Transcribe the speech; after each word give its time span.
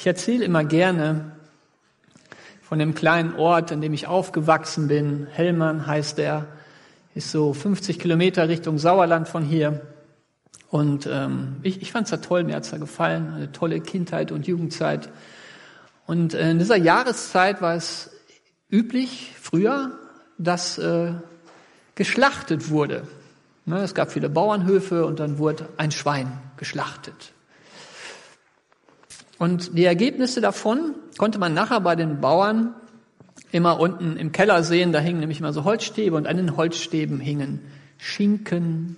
Ich 0.00 0.06
erzähle 0.06 0.46
immer 0.46 0.64
gerne 0.64 1.32
von 2.62 2.78
dem 2.78 2.94
kleinen 2.94 3.34
Ort, 3.34 3.70
in 3.70 3.82
dem 3.82 3.92
ich 3.92 4.06
aufgewachsen 4.06 4.88
bin. 4.88 5.26
Hellmann 5.30 5.86
heißt 5.86 6.18
er, 6.18 6.46
ist 7.14 7.30
so 7.30 7.52
50 7.52 7.98
Kilometer 7.98 8.48
Richtung 8.48 8.78
Sauerland 8.78 9.28
von 9.28 9.44
hier. 9.44 9.82
Und 10.70 11.06
ähm, 11.06 11.56
ich, 11.64 11.82
ich 11.82 11.92
fand 11.92 12.06
es 12.06 12.12
da 12.12 12.16
toll, 12.16 12.44
mir 12.44 12.56
hat's 12.56 12.70
da 12.70 12.78
gefallen, 12.78 13.34
eine 13.34 13.52
tolle 13.52 13.82
Kindheit 13.82 14.32
und 14.32 14.46
Jugendzeit. 14.46 15.10
Und 16.06 16.32
äh, 16.32 16.50
in 16.50 16.58
dieser 16.58 16.78
Jahreszeit 16.78 17.60
war 17.60 17.74
es 17.74 18.10
üblich, 18.70 19.34
früher, 19.38 19.98
dass 20.38 20.78
äh, 20.78 21.12
geschlachtet 21.94 22.70
wurde. 22.70 23.02
Ne, 23.66 23.82
es 23.82 23.94
gab 23.94 24.10
viele 24.12 24.30
Bauernhöfe 24.30 25.04
und 25.04 25.20
dann 25.20 25.36
wurde 25.36 25.68
ein 25.76 25.90
Schwein 25.90 26.32
geschlachtet. 26.56 27.34
Und 29.40 29.78
die 29.78 29.86
Ergebnisse 29.86 30.42
davon 30.42 30.94
konnte 31.16 31.38
man 31.38 31.54
nachher 31.54 31.80
bei 31.80 31.96
den 31.96 32.20
Bauern 32.20 32.74
immer 33.52 33.80
unten 33.80 34.18
im 34.18 34.32
Keller 34.32 34.62
sehen. 34.62 34.92
Da 34.92 34.98
hingen 34.98 35.20
nämlich 35.20 35.40
immer 35.40 35.54
so 35.54 35.64
Holzstäbe 35.64 36.14
und 36.14 36.26
an 36.26 36.36
den 36.36 36.58
Holzstäben 36.58 37.20
hingen 37.20 37.60
Schinken 37.96 38.96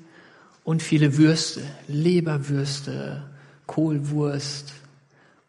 und 0.64 0.82
viele 0.82 1.16
Würste, 1.16 1.60
Leberwürste, 1.86 3.22
Kohlwurst 3.68 4.72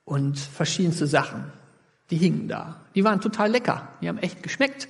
und 0.05 0.37
verschiedenste 0.37 1.07
Sachen. 1.07 1.45
Die 2.11 2.17
hingen 2.17 2.47
da. 2.47 2.79
Die 2.93 3.03
waren 3.03 3.19
total 3.19 3.49
lecker. 3.49 3.87
Die 3.99 4.07
haben 4.07 4.19
echt 4.19 4.43
geschmeckt. 4.43 4.87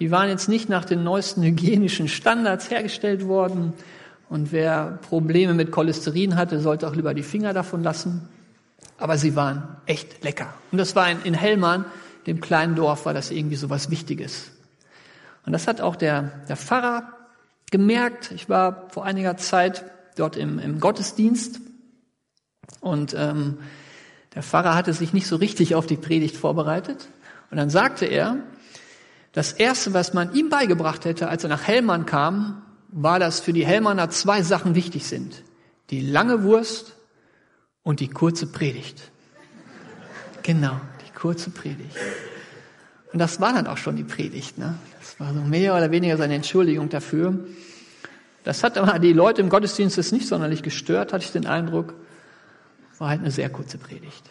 Die 0.00 0.10
waren 0.10 0.30
jetzt 0.30 0.48
nicht 0.48 0.70
nach 0.70 0.86
den 0.86 1.04
neuesten 1.04 1.42
hygienischen 1.42 2.08
Standards 2.08 2.70
hergestellt 2.70 3.26
worden. 3.26 3.74
Und 4.30 4.52
wer 4.52 4.98
Probleme 5.02 5.52
mit 5.52 5.70
Cholesterin 5.70 6.36
hatte, 6.36 6.60
sollte 6.60 6.88
auch 6.88 6.94
lieber 6.94 7.12
die 7.12 7.22
Finger 7.22 7.52
davon 7.52 7.82
lassen 7.82 8.26
aber 8.98 9.16
sie 9.16 9.34
waren 9.36 9.76
echt 9.86 10.22
lecker. 10.22 10.52
Und 10.70 10.78
das 10.78 10.94
war 10.94 11.10
in, 11.10 11.22
in 11.22 11.34
Hellmann, 11.34 11.84
dem 12.26 12.40
kleinen 12.40 12.74
Dorf, 12.74 13.06
war 13.06 13.14
das 13.14 13.30
irgendwie 13.30 13.56
so 13.56 13.70
was 13.70 13.90
Wichtiges. 13.90 14.50
Und 15.46 15.52
das 15.52 15.66
hat 15.66 15.80
auch 15.80 15.96
der, 15.96 16.42
der 16.48 16.56
Pfarrer 16.56 17.14
gemerkt. 17.70 18.32
Ich 18.32 18.48
war 18.48 18.88
vor 18.90 19.04
einiger 19.04 19.36
Zeit 19.36 19.84
dort 20.16 20.36
im, 20.36 20.58
im 20.58 20.80
Gottesdienst 20.80 21.60
und 22.80 23.14
ähm, 23.16 23.58
der 24.34 24.42
Pfarrer 24.42 24.74
hatte 24.74 24.92
sich 24.92 25.12
nicht 25.12 25.26
so 25.26 25.36
richtig 25.36 25.74
auf 25.74 25.86
die 25.86 25.96
Predigt 25.96 26.36
vorbereitet. 26.36 27.08
Und 27.50 27.56
dann 27.56 27.70
sagte 27.70 28.04
er, 28.04 28.36
das 29.32 29.52
Erste, 29.52 29.94
was 29.94 30.12
man 30.14 30.34
ihm 30.34 30.50
beigebracht 30.50 31.04
hätte, 31.04 31.28
als 31.28 31.44
er 31.44 31.48
nach 31.48 31.66
Hellmann 31.66 32.06
kam, 32.06 32.62
war, 32.88 33.18
dass 33.18 33.40
für 33.40 33.52
die 33.52 33.66
Hellmanner 33.66 34.10
zwei 34.10 34.42
Sachen 34.42 34.74
wichtig 34.74 35.06
sind. 35.06 35.42
Die 35.90 36.00
lange 36.00 36.42
Wurst 36.42 36.97
und 37.82 38.00
die 38.00 38.08
kurze 38.08 38.46
Predigt. 38.46 39.10
Genau, 40.42 40.80
die 41.06 41.12
kurze 41.18 41.50
Predigt. 41.50 41.96
Und 43.12 43.18
das 43.18 43.40
war 43.40 43.52
dann 43.52 43.66
auch 43.66 43.78
schon 43.78 43.96
die 43.96 44.04
Predigt. 44.04 44.58
Ne? 44.58 44.74
Das 44.98 45.18
war 45.18 45.32
so 45.32 45.40
mehr 45.40 45.74
oder 45.74 45.90
weniger 45.90 46.16
seine 46.16 46.34
Entschuldigung 46.34 46.88
dafür. 46.88 47.38
Das 48.44 48.62
hat 48.62 48.78
aber 48.78 48.98
die 48.98 49.12
Leute 49.12 49.40
im 49.40 49.48
Gottesdienst 49.48 49.96
jetzt 49.96 50.12
nicht 50.12 50.26
sonderlich 50.28 50.62
gestört, 50.62 51.12
hatte 51.12 51.24
ich 51.24 51.32
den 51.32 51.46
Eindruck. 51.46 51.94
War 52.98 53.10
halt 53.10 53.20
eine 53.20 53.30
sehr 53.30 53.50
kurze 53.50 53.78
Predigt. 53.78 54.24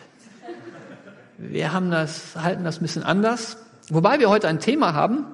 Wir 1.37 1.71
haben 1.71 1.91
das, 1.91 2.35
halten 2.35 2.63
das 2.63 2.79
ein 2.79 2.81
bisschen 2.81 3.03
anders. 3.03 3.57
Wobei 3.89 4.19
wir 4.19 4.29
heute 4.29 4.47
ein 4.47 4.59
Thema 4.59 4.93
haben. 4.93 5.25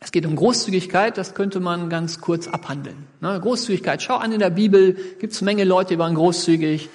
Es 0.00 0.10
geht 0.10 0.26
um 0.26 0.34
Großzügigkeit, 0.34 1.16
das 1.16 1.34
könnte 1.34 1.60
man 1.60 1.88
ganz 1.88 2.20
kurz 2.20 2.48
abhandeln. 2.48 3.06
Ne? 3.20 3.38
Großzügigkeit, 3.40 4.02
schau 4.02 4.16
an 4.16 4.32
in 4.32 4.40
der 4.40 4.50
Bibel, 4.50 4.94
gibt 5.20 5.32
es 5.32 5.42
Menge 5.42 5.64
Leute, 5.64 5.94
die 5.94 5.98
waren 5.98 6.14
großzügig. 6.14 6.90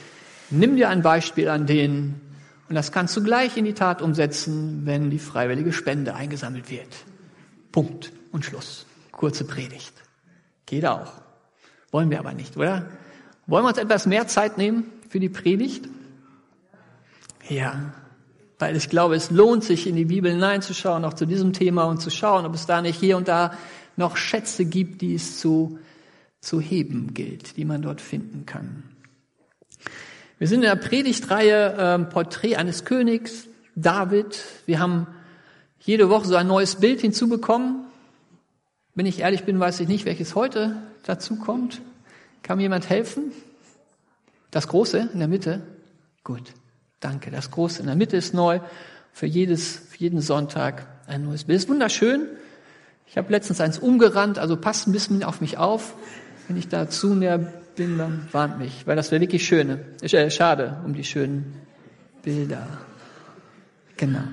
Nimm 0.50 0.76
dir 0.76 0.90
ein 0.90 1.02
Beispiel 1.02 1.50
an 1.50 1.66
denen 1.66 2.22
und 2.70 2.76
das 2.76 2.92
kannst 2.92 3.16
du 3.16 3.24
gleich 3.24 3.58
in 3.58 3.66
die 3.66 3.74
Tat 3.74 4.02
umsetzen, 4.02 4.86
wenn 4.86 5.10
die 5.10 5.20
freiwillige 5.20 5.74
Spende 5.74 6.16
eingesammelt 6.16 6.70
wird. 6.70 6.88
Punkt 7.72 8.12
und 8.32 8.46
Schluss. 8.46 8.86
Kurze 9.12 9.46
Predigt. 9.46 9.94
Geht 10.66 10.86
auch. 10.86 11.14
Wollen 11.92 12.10
wir 12.10 12.20
aber 12.20 12.34
nicht, 12.34 12.58
oder? 12.58 12.90
Wollen 13.46 13.64
wir 13.64 13.70
uns 13.70 13.78
etwas 13.78 14.06
mehr 14.06 14.28
Zeit 14.28 14.58
nehmen 14.58 14.86
für 15.10 15.20
die 15.20 15.30
Predigt? 15.30 15.88
Ja, 17.48 17.94
weil 18.60 18.76
ich 18.76 18.90
glaube, 18.90 19.16
es 19.16 19.32
lohnt 19.32 19.64
sich, 19.64 19.88
in 19.88 19.96
die 19.96 20.06
Bibel 20.06 20.32
hineinzuschauen, 20.32 21.06
auch 21.06 21.14
zu 21.14 21.26
diesem 21.26 21.54
Thema 21.54 21.84
und 21.86 22.02
zu 22.02 22.10
schauen, 22.10 22.46
ob 22.46 22.54
es 22.56 22.66
da 22.66 22.82
nicht 22.82 23.00
hier 23.00 23.16
und 23.16 23.28
da 23.28 23.54
noch 23.96 24.18
Schätze 24.18 24.66
gibt, 24.66 25.02
die 25.02 25.16
es 25.16 25.40
zu, 25.40 25.80
zu 26.42 26.60
heben 26.60 27.14
gilt, 27.14 27.56
die 27.58 27.66
man 27.66 27.82
dort 27.82 28.02
finden 28.02 28.46
kann. 28.46 28.84
Wir 30.40 30.48
sind 30.48 30.62
in 30.62 30.70
der 30.70 30.76
Predigtreihe 30.76 31.76
ähm, 31.80 32.10
Porträt 32.10 32.58
eines 32.58 32.86
Königs, 32.86 33.48
David. 33.76 34.40
Wir 34.68 34.80
haben 34.80 35.08
jede 35.80 36.10
Woche 36.10 36.28
so 36.28 36.36
ein 36.36 36.46
neues 36.46 36.76
Bild 36.76 37.02
hinzubekommen. 37.02 37.86
Wenn 38.94 39.08
ich 39.08 39.22
ehrlich 39.22 39.46
bin, 39.46 39.60
weiß 39.60 39.80
ich 39.80 39.88
nicht, 39.88 40.06
welches 40.06 40.36
heute 40.36 40.76
dazu 41.04 41.38
kommt. 41.38 41.82
Kann 42.44 42.58
mir 42.58 42.64
jemand 42.64 42.88
helfen? 42.88 43.32
Das 44.52 44.68
Große 44.68 45.10
in 45.12 45.18
der 45.18 45.28
Mitte? 45.28 45.64
Gut, 46.24 46.54
danke. 47.00 47.32
Das 47.32 47.50
Große 47.50 47.80
in 47.80 47.88
der 47.88 47.96
Mitte 47.96 48.16
ist 48.16 48.36
neu. 48.36 48.60
Für, 49.14 49.26
jedes, 49.26 49.76
für 49.90 49.98
jeden 49.98 50.22
Sonntag 50.22 50.86
ein 51.08 51.24
neues 51.24 51.46
Bild. 51.46 51.58
Ist 51.58 51.70
wunderschön. 51.70 52.28
Ich 53.08 53.18
habe 53.18 53.32
letztens 53.32 53.60
eins 53.60 53.80
umgerannt, 53.80 54.38
also 54.38 54.56
passt 54.56 54.88
ein 54.88 54.92
bisschen 54.92 55.24
auf 55.24 55.42
mich 55.42 55.58
auf. 55.58 55.96
Wenn 56.48 56.58
ich 56.58 56.68
da 56.68 56.88
zu 56.92 57.16
näher 57.16 57.52
dann 57.78 58.28
warnt 58.32 58.58
mich, 58.58 58.88
weil 58.88 58.96
das 58.96 59.12
wäre 59.12 59.22
wirklich 59.22 59.46
schöne, 59.46 59.80
äh, 60.02 60.30
schade 60.30 60.82
um 60.84 60.94
die 60.94 61.04
schönen 61.04 61.56
Bilder. 62.24 62.68
Genau. 63.98 64.24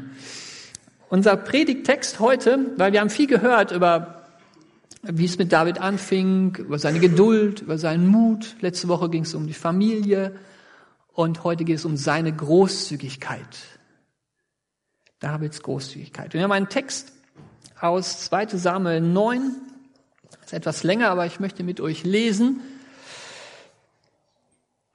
Unser 1.11 1.37
Predigttext 1.37 2.21
heute, 2.21 2.59
weil 2.77 2.93
wir 2.93 3.01
haben 3.01 3.11
viel 3.11 3.27
gehört 3.27 3.71
über, 3.71 4.25
wie 5.03 5.27
es 5.27 5.39
mit 5.39 5.53
David 5.53 5.81
anfing, 5.81 6.57
über 6.57 6.79
seine 6.79 6.99
Geduld, 7.01 7.61
über 7.61 7.79
seinen 7.79 8.07
Mut. 8.07 8.57
Letzte 8.61 8.89
Woche 8.89 9.11
ging 9.11 9.23
es 9.23 9.35
um 9.35 9.47
die 9.47 9.53
Familie 9.53 10.35
und 11.13 11.45
heute 11.45 11.65
geht 11.65 11.77
es 11.77 11.85
um 11.85 11.97
seine 11.97 12.33
Großzügigkeit. 12.33 13.47
Davids 15.21 15.63
Großzügigkeit. 15.63 16.35
Wir 16.35 16.43
haben 16.43 16.53
einen 16.53 16.69
Text 16.69 17.13
aus 17.81 18.25
2 18.25 18.47
Samuel 18.49 19.01
9, 19.01 19.53
das 20.31 20.47
ist 20.47 20.53
etwas 20.53 20.83
länger, 20.83 21.11
aber 21.11 21.27
ich 21.27 21.41
möchte 21.41 21.63
mit 21.63 21.81
euch 21.81 22.05
lesen. 22.05 22.61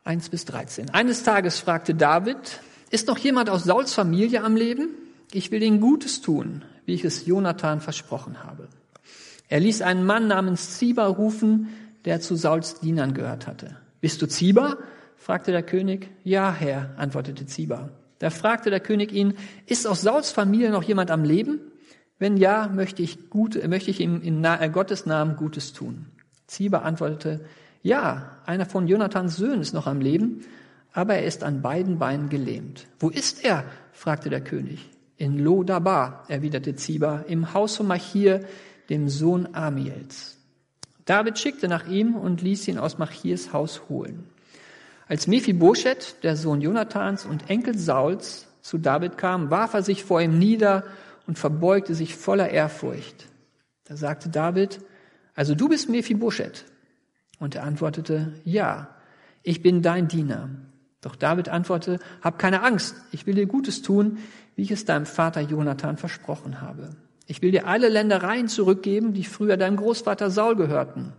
1 0.09 0.29
bis 0.29 0.43
13. 0.45 0.89
Eines 0.89 1.21
Tages 1.21 1.59
fragte 1.59 1.93
David, 1.93 2.61
ist 2.89 3.07
noch 3.07 3.19
jemand 3.19 3.51
aus 3.51 3.65
Sauls 3.65 3.93
Familie 3.93 4.43
am 4.43 4.55
Leben? 4.55 4.89
Ich 5.31 5.51
will 5.51 5.61
ihnen 5.61 5.79
Gutes 5.79 6.21
tun, 6.21 6.63
wie 6.87 6.95
ich 6.95 7.05
es 7.05 7.27
Jonathan 7.27 7.79
versprochen 7.79 8.43
habe. 8.43 8.69
Er 9.49 9.59
ließ 9.59 9.83
einen 9.83 10.03
Mann 10.03 10.27
namens 10.27 10.79
Ziba 10.79 11.05
rufen, 11.05 11.69
der 12.05 12.21
zu 12.21 12.35
Sauls 12.35 12.79
Dienern 12.79 13.13
gehört 13.13 13.45
hatte. 13.45 13.77
Bist 14.01 14.19
du 14.23 14.27
Ziba? 14.27 14.77
fragte 15.15 15.51
der 15.51 15.61
König. 15.61 16.09
Ja, 16.23 16.51
Herr, 16.51 16.89
antwortete 16.97 17.45
Ziba. 17.45 17.89
Da 18.17 18.31
fragte 18.31 18.71
der 18.71 18.79
König 18.79 19.11
ihn, 19.11 19.35
ist 19.67 19.85
aus 19.85 20.01
Sauls 20.01 20.31
Familie 20.31 20.71
noch 20.71 20.81
jemand 20.81 21.11
am 21.11 21.23
Leben? 21.23 21.59
Wenn 22.17 22.35
ja, 22.35 22.67
möchte 22.67 23.03
ich, 23.03 23.29
gut, 23.29 23.63
möchte 23.67 23.91
ich 23.91 23.99
ihm 23.99 24.23
in 24.23 24.41
Gottes 24.73 25.05
Namen 25.05 25.35
Gutes 25.35 25.71
tun. 25.71 26.07
Ziba 26.47 26.79
antwortete, 26.79 27.45
ja, 27.81 28.37
einer 28.45 28.65
von 28.65 28.87
Jonathans 28.87 29.37
Söhnen 29.37 29.61
ist 29.61 29.73
noch 29.73 29.87
am 29.87 30.01
Leben, 30.01 30.45
aber 30.91 31.15
er 31.15 31.25
ist 31.25 31.43
an 31.43 31.61
beiden 31.61 31.99
Beinen 31.99 32.29
gelähmt. 32.29 32.87
Wo 32.99 33.09
ist 33.09 33.43
er? 33.43 33.63
fragte 33.91 34.29
der 34.29 34.41
König. 34.41 34.89
In 35.17 35.37
Lodabar, 35.37 36.23
erwiderte 36.27 36.75
Ziba, 36.75 37.25
im 37.27 37.53
Haus 37.53 37.77
von 37.77 37.87
Machir, 37.87 38.45
dem 38.89 39.09
Sohn 39.09 39.49
Amiels. 39.53 40.37
David 41.05 41.39
schickte 41.39 41.67
nach 41.67 41.87
ihm 41.87 42.15
und 42.15 42.41
ließ 42.41 42.67
ihn 42.67 42.77
aus 42.77 42.97
Machirs 42.97 43.51
Haus 43.53 43.81
holen. 43.89 44.29
Als 45.07 45.25
Mephibosheth, 45.27 46.17
der 46.23 46.35
Sohn 46.35 46.61
Jonathans 46.61 47.25
und 47.25 47.49
Enkel 47.49 47.77
Sauls, 47.77 48.47
zu 48.61 48.77
David 48.77 49.17
kam, 49.17 49.49
warf 49.49 49.73
er 49.73 49.81
sich 49.81 50.03
vor 50.03 50.21
ihm 50.21 50.37
nieder 50.37 50.83
und 51.25 51.39
verbeugte 51.39 51.95
sich 51.95 52.15
voller 52.15 52.49
Ehrfurcht. 52.49 53.27
Da 53.85 53.95
sagte 53.95 54.29
David, 54.29 54.79
also 55.33 55.55
du 55.55 55.67
bist 55.69 55.89
Mephibosheth. 55.89 56.65
Und 57.39 57.55
er 57.55 57.63
antwortete, 57.63 58.33
ja, 58.43 58.89
ich 59.43 59.61
bin 59.61 59.81
dein 59.81 60.07
Diener. 60.07 60.49
Doch 61.01 61.15
David 61.15 61.49
antwortete, 61.49 62.03
hab 62.21 62.37
keine 62.37 62.61
Angst, 62.61 62.95
ich 63.11 63.25
will 63.25 63.35
dir 63.35 63.45
Gutes 63.45 63.81
tun, 63.81 64.17
wie 64.55 64.63
ich 64.63 64.71
es 64.71 64.85
deinem 64.85 65.05
Vater 65.05 65.41
Jonathan 65.41 65.97
versprochen 65.97 66.59
habe. 66.61 66.89
Ich 67.25 67.41
will 67.41 67.51
dir 67.51 67.67
alle 67.67 67.89
Ländereien 67.89 68.47
zurückgeben, 68.47 69.13
die 69.13 69.23
früher 69.23 69.55
deinem 69.55 69.77
Großvater 69.77 70.29
Saul 70.29 70.55
gehörten. 70.55 71.13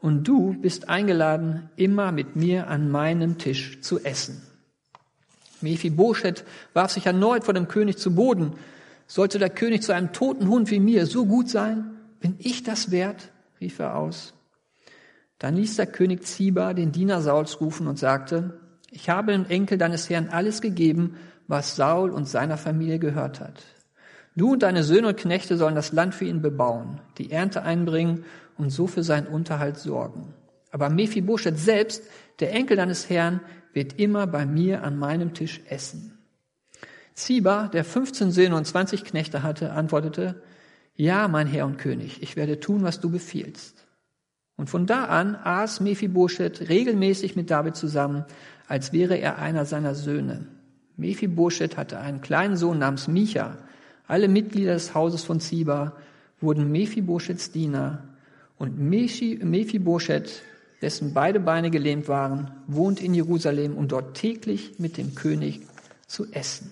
Und 0.00 0.26
du 0.26 0.54
bist 0.54 0.88
eingeladen, 0.88 1.68
immer 1.76 2.10
mit 2.10 2.34
mir 2.34 2.68
an 2.68 2.90
meinem 2.90 3.36
Tisch 3.38 3.80
zu 3.82 4.02
essen. 4.02 4.42
Mephibosheth 5.60 6.44
warf 6.72 6.92
sich 6.92 7.06
erneut 7.06 7.44
vor 7.44 7.54
dem 7.54 7.68
König 7.68 7.98
zu 7.98 8.14
Boden. 8.14 8.54
Sollte 9.06 9.38
der 9.38 9.50
König 9.50 9.82
zu 9.82 9.92
einem 9.92 10.12
toten 10.12 10.48
Hund 10.48 10.70
wie 10.70 10.80
mir 10.80 11.06
so 11.06 11.26
gut 11.26 11.50
sein? 11.50 11.90
Bin 12.20 12.36
ich 12.38 12.62
das 12.62 12.90
wert? 12.90 13.30
rief 13.60 13.78
er 13.78 13.96
aus. 13.96 14.34
Dann 15.42 15.56
ließ 15.56 15.74
der 15.74 15.86
König 15.86 16.24
Ziba 16.24 16.72
den 16.72 16.92
Diener 16.92 17.20
Sauls 17.20 17.60
rufen 17.60 17.88
und 17.88 17.98
sagte, 17.98 18.60
Ich 18.92 19.10
habe 19.10 19.32
dem 19.32 19.44
Enkel 19.46 19.76
deines 19.76 20.08
Herrn 20.08 20.28
alles 20.28 20.60
gegeben, 20.60 21.16
was 21.48 21.74
Saul 21.74 22.10
und 22.10 22.28
seiner 22.28 22.56
Familie 22.56 23.00
gehört 23.00 23.40
hat. 23.40 23.64
Du 24.36 24.52
und 24.52 24.62
deine 24.62 24.84
Söhne 24.84 25.08
und 25.08 25.16
Knechte 25.16 25.56
sollen 25.56 25.74
das 25.74 25.90
Land 25.90 26.14
für 26.14 26.26
ihn 26.26 26.42
bebauen, 26.42 27.00
die 27.18 27.32
Ernte 27.32 27.64
einbringen 27.64 28.24
und 28.56 28.70
so 28.70 28.86
für 28.86 29.02
seinen 29.02 29.26
Unterhalt 29.26 29.78
sorgen. 29.78 30.32
Aber 30.70 30.90
Mephibosheth 30.90 31.58
selbst, 31.58 32.04
der 32.38 32.52
Enkel 32.52 32.76
deines 32.76 33.10
Herrn, 33.10 33.40
wird 33.72 33.98
immer 33.98 34.28
bei 34.28 34.46
mir 34.46 34.84
an 34.84 34.96
meinem 34.96 35.34
Tisch 35.34 35.60
essen. 35.68 36.18
Ziba, 37.14 37.66
der 37.66 37.84
15 37.84 38.30
Söhne 38.30 38.54
und 38.54 38.64
20 38.64 39.02
Knechte 39.02 39.42
hatte, 39.42 39.72
antwortete, 39.72 40.40
ja, 40.94 41.26
mein 41.26 41.48
Herr 41.48 41.66
und 41.66 41.78
König, 41.78 42.22
ich 42.22 42.36
werde 42.36 42.60
tun, 42.60 42.84
was 42.84 43.00
du 43.00 43.10
befiehlst. 43.10 43.81
Und 44.56 44.68
von 44.68 44.86
da 44.86 45.06
an 45.06 45.34
aß 45.36 45.80
Mephibosheth 45.80 46.68
regelmäßig 46.68 47.36
mit 47.36 47.50
David 47.50 47.76
zusammen, 47.76 48.24
als 48.68 48.92
wäre 48.92 49.18
er 49.18 49.38
einer 49.38 49.64
seiner 49.64 49.94
Söhne. 49.94 50.46
Mephibosheth 50.96 51.76
hatte 51.76 51.98
einen 51.98 52.20
kleinen 52.20 52.56
Sohn 52.56 52.78
namens 52.78 53.08
Micha. 53.08 53.56
Alle 54.06 54.28
Mitglieder 54.28 54.74
des 54.74 54.94
Hauses 54.94 55.24
von 55.24 55.40
Ziba 55.40 55.96
wurden 56.40 56.70
Mephibosheths 56.70 57.50
Diener. 57.50 58.04
Und 58.58 58.78
Mephibosheth, 58.78 60.42
dessen 60.80 61.14
beide 61.14 61.40
Beine 61.40 61.70
gelähmt 61.70 62.08
waren, 62.08 62.50
wohnt 62.66 63.00
in 63.00 63.14
Jerusalem, 63.14 63.76
um 63.76 63.88
dort 63.88 64.14
täglich 64.14 64.78
mit 64.78 64.96
dem 64.98 65.14
König 65.14 65.62
zu 66.06 66.30
essen. 66.30 66.70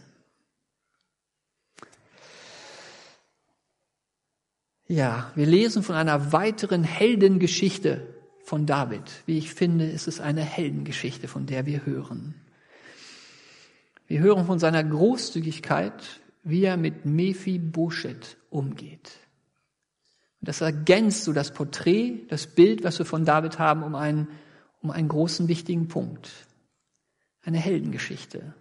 Ja, 4.91 5.31
wir 5.37 5.47
lesen 5.47 5.85
von 5.85 5.95
einer 5.95 6.33
weiteren 6.33 6.83
Heldengeschichte 6.83 8.09
von 8.43 8.67
David. 8.67 9.05
Wie 9.25 9.39
ich 9.39 9.55
finde, 9.55 9.89
ist 9.89 10.09
es 10.09 10.19
eine 10.19 10.43
Heldengeschichte, 10.43 11.29
von 11.29 11.47
der 11.47 11.65
wir 11.65 11.87
hören. 11.87 12.35
Wir 14.09 14.19
hören 14.19 14.47
von 14.47 14.59
seiner 14.59 14.83
Großzügigkeit, 14.83 15.95
wie 16.43 16.65
er 16.65 16.77
mit 16.77 17.07
Mephibosheth 17.07 18.37
umgeht. 18.51 19.13
Das 20.41 20.61
ergänzt 20.61 21.23
so 21.23 21.33
das 21.33 21.55
Porträt, 21.55 22.27
das 22.29 22.49
Bild, 22.49 22.83
was 22.83 22.99
wir 22.99 23.07
von 23.07 23.25
David 23.25 23.61
haben, 23.61 23.85
um 23.85 23.95
einen, 23.95 24.27
um 24.83 24.91
einen 24.91 25.07
großen, 25.07 25.47
wichtigen 25.47 25.87
Punkt. 25.87 26.33
Eine 27.45 27.59
Heldengeschichte. 27.59 28.55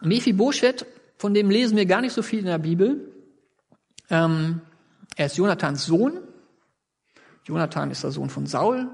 Mephibosheth, 0.00 0.86
von 1.18 1.34
dem 1.34 1.50
lesen 1.50 1.76
wir 1.76 1.86
gar 1.86 2.02
nicht 2.02 2.12
so 2.12 2.22
viel 2.22 2.38
in 2.38 2.46
der 2.46 2.58
Bibel. 2.58 3.10
Ähm, 4.10 4.60
er 5.16 5.26
ist 5.26 5.36
Jonathans 5.36 5.86
Sohn. 5.86 6.18
Jonathan 7.44 7.90
ist 7.90 8.02
der 8.02 8.10
Sohn 8.10 8.30
von 8.30 8.46
Saul, 8.46 8.88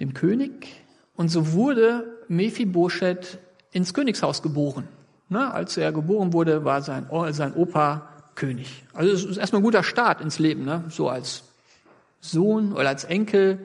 dem 0.00 0.14
König. 0.14 0.84
Und 1.14 1.28
so 1.28 1.52
wurde 1.52 2.18
Mephibosheth 2.28 3.38
ins 3.72 3.92
Königshaus 3.92 4.42
geboren. 4.42 4.88
Na, 5.28 5.52
als 5.52 5.76
er 5.76 5.92
geboren 5.92 6.32
wurde, 6.32 6.64
war 6.64 6.82
sein, 6.82 7.06
sein 7.32 7.54
Opa 7.54 8.08
König. 8.34 8.84
Also 8.94 9.12
es 9.12 9.24
ist 9.24 9.36
erstmal 9.36 9.60
ein 9.60 9.64
guter 9.64 9.82
Start 9.82 10.20
ins 10.20 10.38
Leben, 10.38 10.64
ne? 10.64 10.84
so 10.88 11.08
als 11.08 11.44
Sohn 12.20 12.72
oder 12.72 12.88
als 12.88 13.04
Enkel 13.04 13.58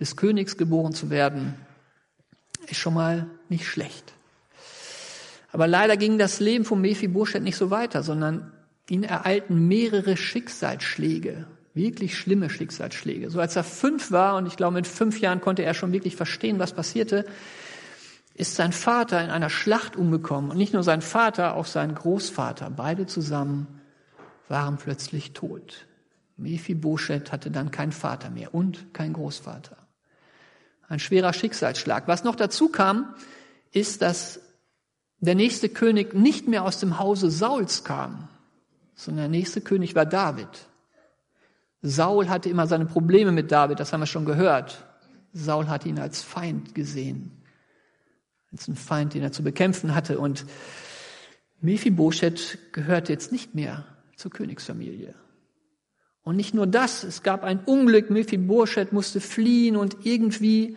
des 0.00 0.16
Königs 0.16 0.56
geboren 0.56 0.92
zu 0.92 1.10
werden, 1.10 1.54
ist 2.66 2.78
schon 2.78 2.94
mal 2.94 3.26
nicht 3.48 3.66
schlecht. 3.66 4.12
Aber 5.52 5.66
leider 5.66 5.96
ging 5.96 6.18
das 6.18 6.40
Leben 6.40 6.64
von 6.64 6.80
Mephibosheth 6.80 7.42
nicht 7.42 7.56
so 7.56 7.70
weiter, 7.70 8.02
sondern 8.02 8.52
Ihn 8.88 9.02
ereilten 9.02 9.66
mehrere 9.66 10.16
Schicksalsschläge, 10.16 11.46
wirklich 11.74 12.16
schlimme 12.16 12.50
Schicksalsschläge. 12.50 13.30
So 13.30 13.40
als 13.40 13.56
er 13.56 13.64
fünf 13.64 14.12
war, 14.12 14.36
und 14.36 14.46
ich 14.46 14.56
glaube 14.56 14.74
mit 14.74 14.86
fünf 14.86 15.20
Jahren 15.20 15.40
konnte 15.40 15.62
er 15.62 15.74
schon 15.74 15.92
wirklich 15.92 16.16
verstehen, 16.16 16.58
was 16.58 16.72
passierte, 16.72 17.24
ist 18.34 18.54
sein 18.54 18.72
Vater 18.72 19.22
in 19.24 19.30
einer 19.30 19.50
Schlacht 19.50 19.96
umgekommen. 19.96 20.50
Und 20.50 20.58
nicht 20.58 20.74
nur 20.74 20.82
sein 20.82 21.00
Vater, 21.00 21.56
auch 21.56 21.66
sein 21.66 21.94
Großvater. 21.94 22.70
Beide 22.70 23.06
zusammen 23.06 23.80
waren 24.48 24.76
plötzlich 24.76 25.32
tot. 25.32 25.86
Mephibosheth 26.36 27.32
hatte 27.32 27.50
dann 27.50 27.70
keinen 27.70 27.92
Vater 27.92 28.30
mehr 28.30 28.54
und 28.54 28.92
keinen 28.92 29.14
Großvater. 29.14 29.76
Ein 30.88 31.00
schwerer 31.00 31.32
Schicksalsschlag. 31.32 32.06
Was 32.06 32.24
noch 32.24 32.36
dazu 32.36 32.68
kam, 32.68 33.14
ist, 33.72 34.02
dass 34.02 34.40
der 35.18 35.34
nächste 35.34 35.68
König 35.68 36.14
nicht 36.14 36.46
mehr 36.46 36.64
aus 36.64 36.78
dem 36.78 36.98
Hause 36.98 37.30
Sauls 37.30 37.84
kam, 37.84 38.28
sondern 38.96 39.30
der 39.30 39.38
nächste 39.38 39.60
König 39.60 39.94
war 39.94 40.06
David. 40.06 40.48
Saul 41.82 42.28
hatte 42.28 42.48
immer 42.48 42.66
seine 42.66 42.86
Probleme 42.86 43.30
mit 43.30 43.52
David, 43.52 43.78
das 43.78 43.92
haben 43.92 44.00
wir 44.00 44.06
schon 44.06 44.24
gehört. 44.24 44.84
Saul 45.32 45.68
hat 45.68 45.86
ihn 45.86 46.00
als 46.00 46.22
Feind 46.22 46.74
gesehen, 46.74 47.30
als 48.50 48.66
einen 48.66 48.76
Feind, 48.76 49.14
den 49.14 49.22
er 49.22 49.32
zu 49.32 49.44
bekämpfen 49.44 49.94
hatte. 49.94 50.18
Und 50.18 50.46
Mephibosheth 51.60 52.58
gehört 52.72 53.08
jetzt 53.08 53.30
nicht 53.30 53.54
mehr 53.54 53.84
zur 54.16 54.30
Königsfamilie. 54.30 55.14
Und 56.22 56.36
nicht 56.36 56.54
nur 56.54 56.66
das, 56.66 57.04
es 57.04 57.22
gab 57.22 57.44
ein 57.44 57.60
Unglück, 57.60 58.10
Mephibosheth 58.10 58.92
musste 58.92 59.20
fliehen 59.20 59.76
und 59.76 60.04
irgendwie, 60.04 60.76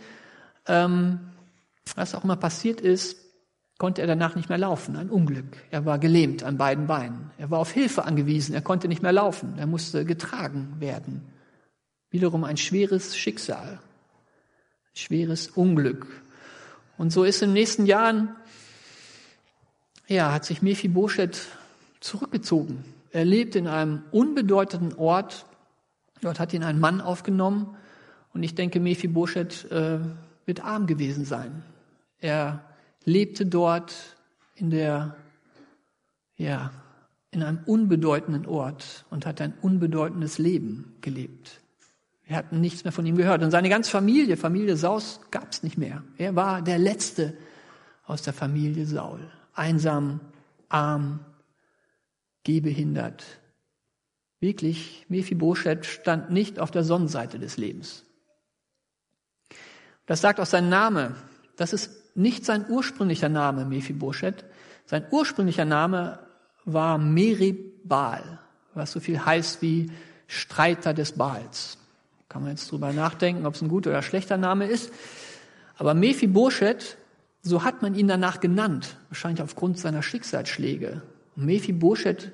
ähm, 0.67 1.19
was 1.95 2.13
auch 2.13 2.23
immer 2.23 2.35
passiert 2.35 2.81
ist, 2.81 3.17
konnte 3.79 4.01
er 4.01 4.07
danach 4.07 4.35
nicht 4.35 4.49
mehr 4.49 4.57
laufen. 4.57 4.95
Ein 4.97 5.09
Unglück. 5.09 5.57
Er 5.71 5.85
war 5.85 5.97
gelähmt 5.97 6.43
an 6.43 6.57
beiden 6.57 6.85
Beinen. 6.85 7.31
Er 7.37 7.49
war 7.49 7.59
auf 7.59 7.71
Hilfe 7.71 8.03
angewiesen. 8.03 8.53
Er 8.53 8.61
konnte 8.61 8.87
nicht 8.87 9.01
mehr 9.01 9.13
laufen. 9.13 9.55
Er 9.57 9.65
musste 9.65 10.05
getragen 10.05 10.75
werden. 10.79 11.23
Wiederum 12.11 12.43
ein 12.43 12.57
schweres 12.57 13.17
Schicksal. 13.17 13.79
Schweres 14.93 15.47
Unglück. 15.47 16.07
Und 16.97 17.11
so 17.11 17.23
ist 17.23 17.41
in 17.41 17.49
den 17.49 17.53
nächsten 17.53 17.85
Jahren, 17.85 18.35
ja, 20.07 20.33
hat 20.33 20.43
sich 20.43 20.61
Mephibosheth 20.61 21.47
zurückgezogen. 22.01 22.83
Er 23.11 23.23
lebt 23.23 23.55
in 23.55 23.67
einem 23.67 24.03
unbedeutenden 24.11 24.97
Ort. 24.97 25.45
Dort 26.21 26.39
hat 26.39 26.53
ihn 26.53 26.63
ein 26.63 26.79
Mann 26.81 26.99
aufgenommen. 26.99 27.77
Und 28.33 28.43
ich 28.43 28.55
denke, 28.55 28.81
Mephibosheth 28.81 29.71
äh, 29.71 29.99
wird 30.45 30.65
arm 30.65 30.85
gewesen 30.85 31.23
sein. 31.23 31.63
Er 32.19 32.65
lebte 33.05 33.45
dort 33.45 33.95
in 34.55 34.69
der, 34.69 35.15
ja, 36.37 36.71
in 37.31 37.43
einem 37.43 37.59
unbedeutenden 37.65 38.45
Ort 38.45 39.05
und 39.09 39.25
hat 39.25 39.41
ein 39.41 39.53
unbedeutendes 39.61 40.37
Leben 40.37 40.95
gelebt. 41.01 41.61
Wir 42.25 42.35
hatten 42.35 42.61
nichts 42.61 42.83
mehr 42.83 42.93
von 42.93 43.05
ihm 43.05 43.17
gehört. 43.17 43.41
Und 43.41 43.51
seine 43.51 43.69
ganze 43.69 43.89
Familie, 43.89 44.37
Familie 44.37 44.77
Saus, 44.77 45.19
gab 45.31 45.51
es 45.51 45.63
nicht 45.63 45.77
mehr. 45.77 46.03
Er 46.17 46.35
war 46.35 46.61
der 46.61 46.77
Letzte 46.77 47.35
aus 48.05 48.21
der 48.21 48.33
Familie 48.33 48.85
Saul. 48.85 49.19
Einsam, 49.53 50.19
arm, 50.69 51.19
gehbehindert. 52.43 53.23
Wirklich, 54.39 55.05
Mephibosheth 55.09 55.85
stand 55.85 56.31
nicht 56.31 56.59
auf 56.59 56.71
der 56.71 56.83
Sonnenseite 56.83 57.39
des 57.39 57.57
Lebens. 57.57 58.05
Das 60.05 60.21
sagt 60.21 60.39
auch 60.39 60.45
sein 60.45 60.69
Name. 60.69 61.15
Das 61.55 61.73
ist 61.73 62.08
nicht 62.19 62.45
sein 62.45 62.65
ursprünglicher 62.69 63.29
Name 63.29 63.65
Mephibosheth. 63.65 64.45
Sein 64.85 65.05
ursprünglicher 65.09 65.65
Name 65.65 66.19
war 66.65 66.97
Meribal, 66.97 68.39
was 68.73 68.91
so 68.91 68.99
viel 68.99 69.23
heißt 69.25 69.61
wie 69.61 69.91
Streiter 70.27 70.93
des 70.93 71.13
Baals. 71.13 71.77
Kann 72.27 72.43
man 72.43 72.51
jetzt 72.51 72.71
drüber 72.71 72.93
nachdenken, 72.93 73.45
ob 73.45 73.55
es 73.55 73.61
ein 73.61 73.69
guter 73.69 73.89
oder 73.89 74.01
schlechter 74.01 74.37
Name 74.37 74.67
ist. 74.67 74.91
Aber 75.77 75.93
Mephibosheth, 75.93 76.97
so 77.41 77.63
hat 77.63 77.81
man 77.81 77.95
ihn 77.95 78.07
danach 78.07 78.39
genannt, 78.39 78.97
wahrscheinlich 79.09 79.41
aufgrund 79.41 79.79
seiner 79.79 80.03
Schicksalsschläge. 80.03 81.01
Und 81.35 81.45
Mephibosheth 81.45 82.31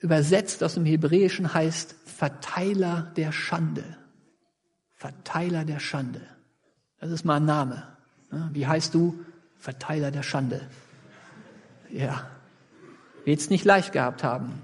übersetzt 0.00 0.62
aus 0.64 0.74
dem 0.74 0.84
Hebräischen 0.84 1.54
heißt 1.54 1.94
Verteiler 2.04 3.12
der 3.16 3.32
Schande. 3.32 3.84
Verteiler 4.94 5.64
der 5.64 5.78
Schande. 5.78 6.20
Das 6.98 7.10
ist 7.10 7.24
mal 7.24 7.36
ein 7.36 7.46
Name. 7.46 7.84
Wie 8.30 8.66
heißt 8.66 8.94
du? 8.94 9.18
Verteiler 9.58 10.10
der 10.10 10.22
Schande. 10.22 10.62
Ja, 11.90 12.28
wird 13.24 13.40
es 13.40 13.50
nicht 13.50 13.64
leicht 13.64 13.92
gehabt 13.92 14.24
haben, 14.24 14.62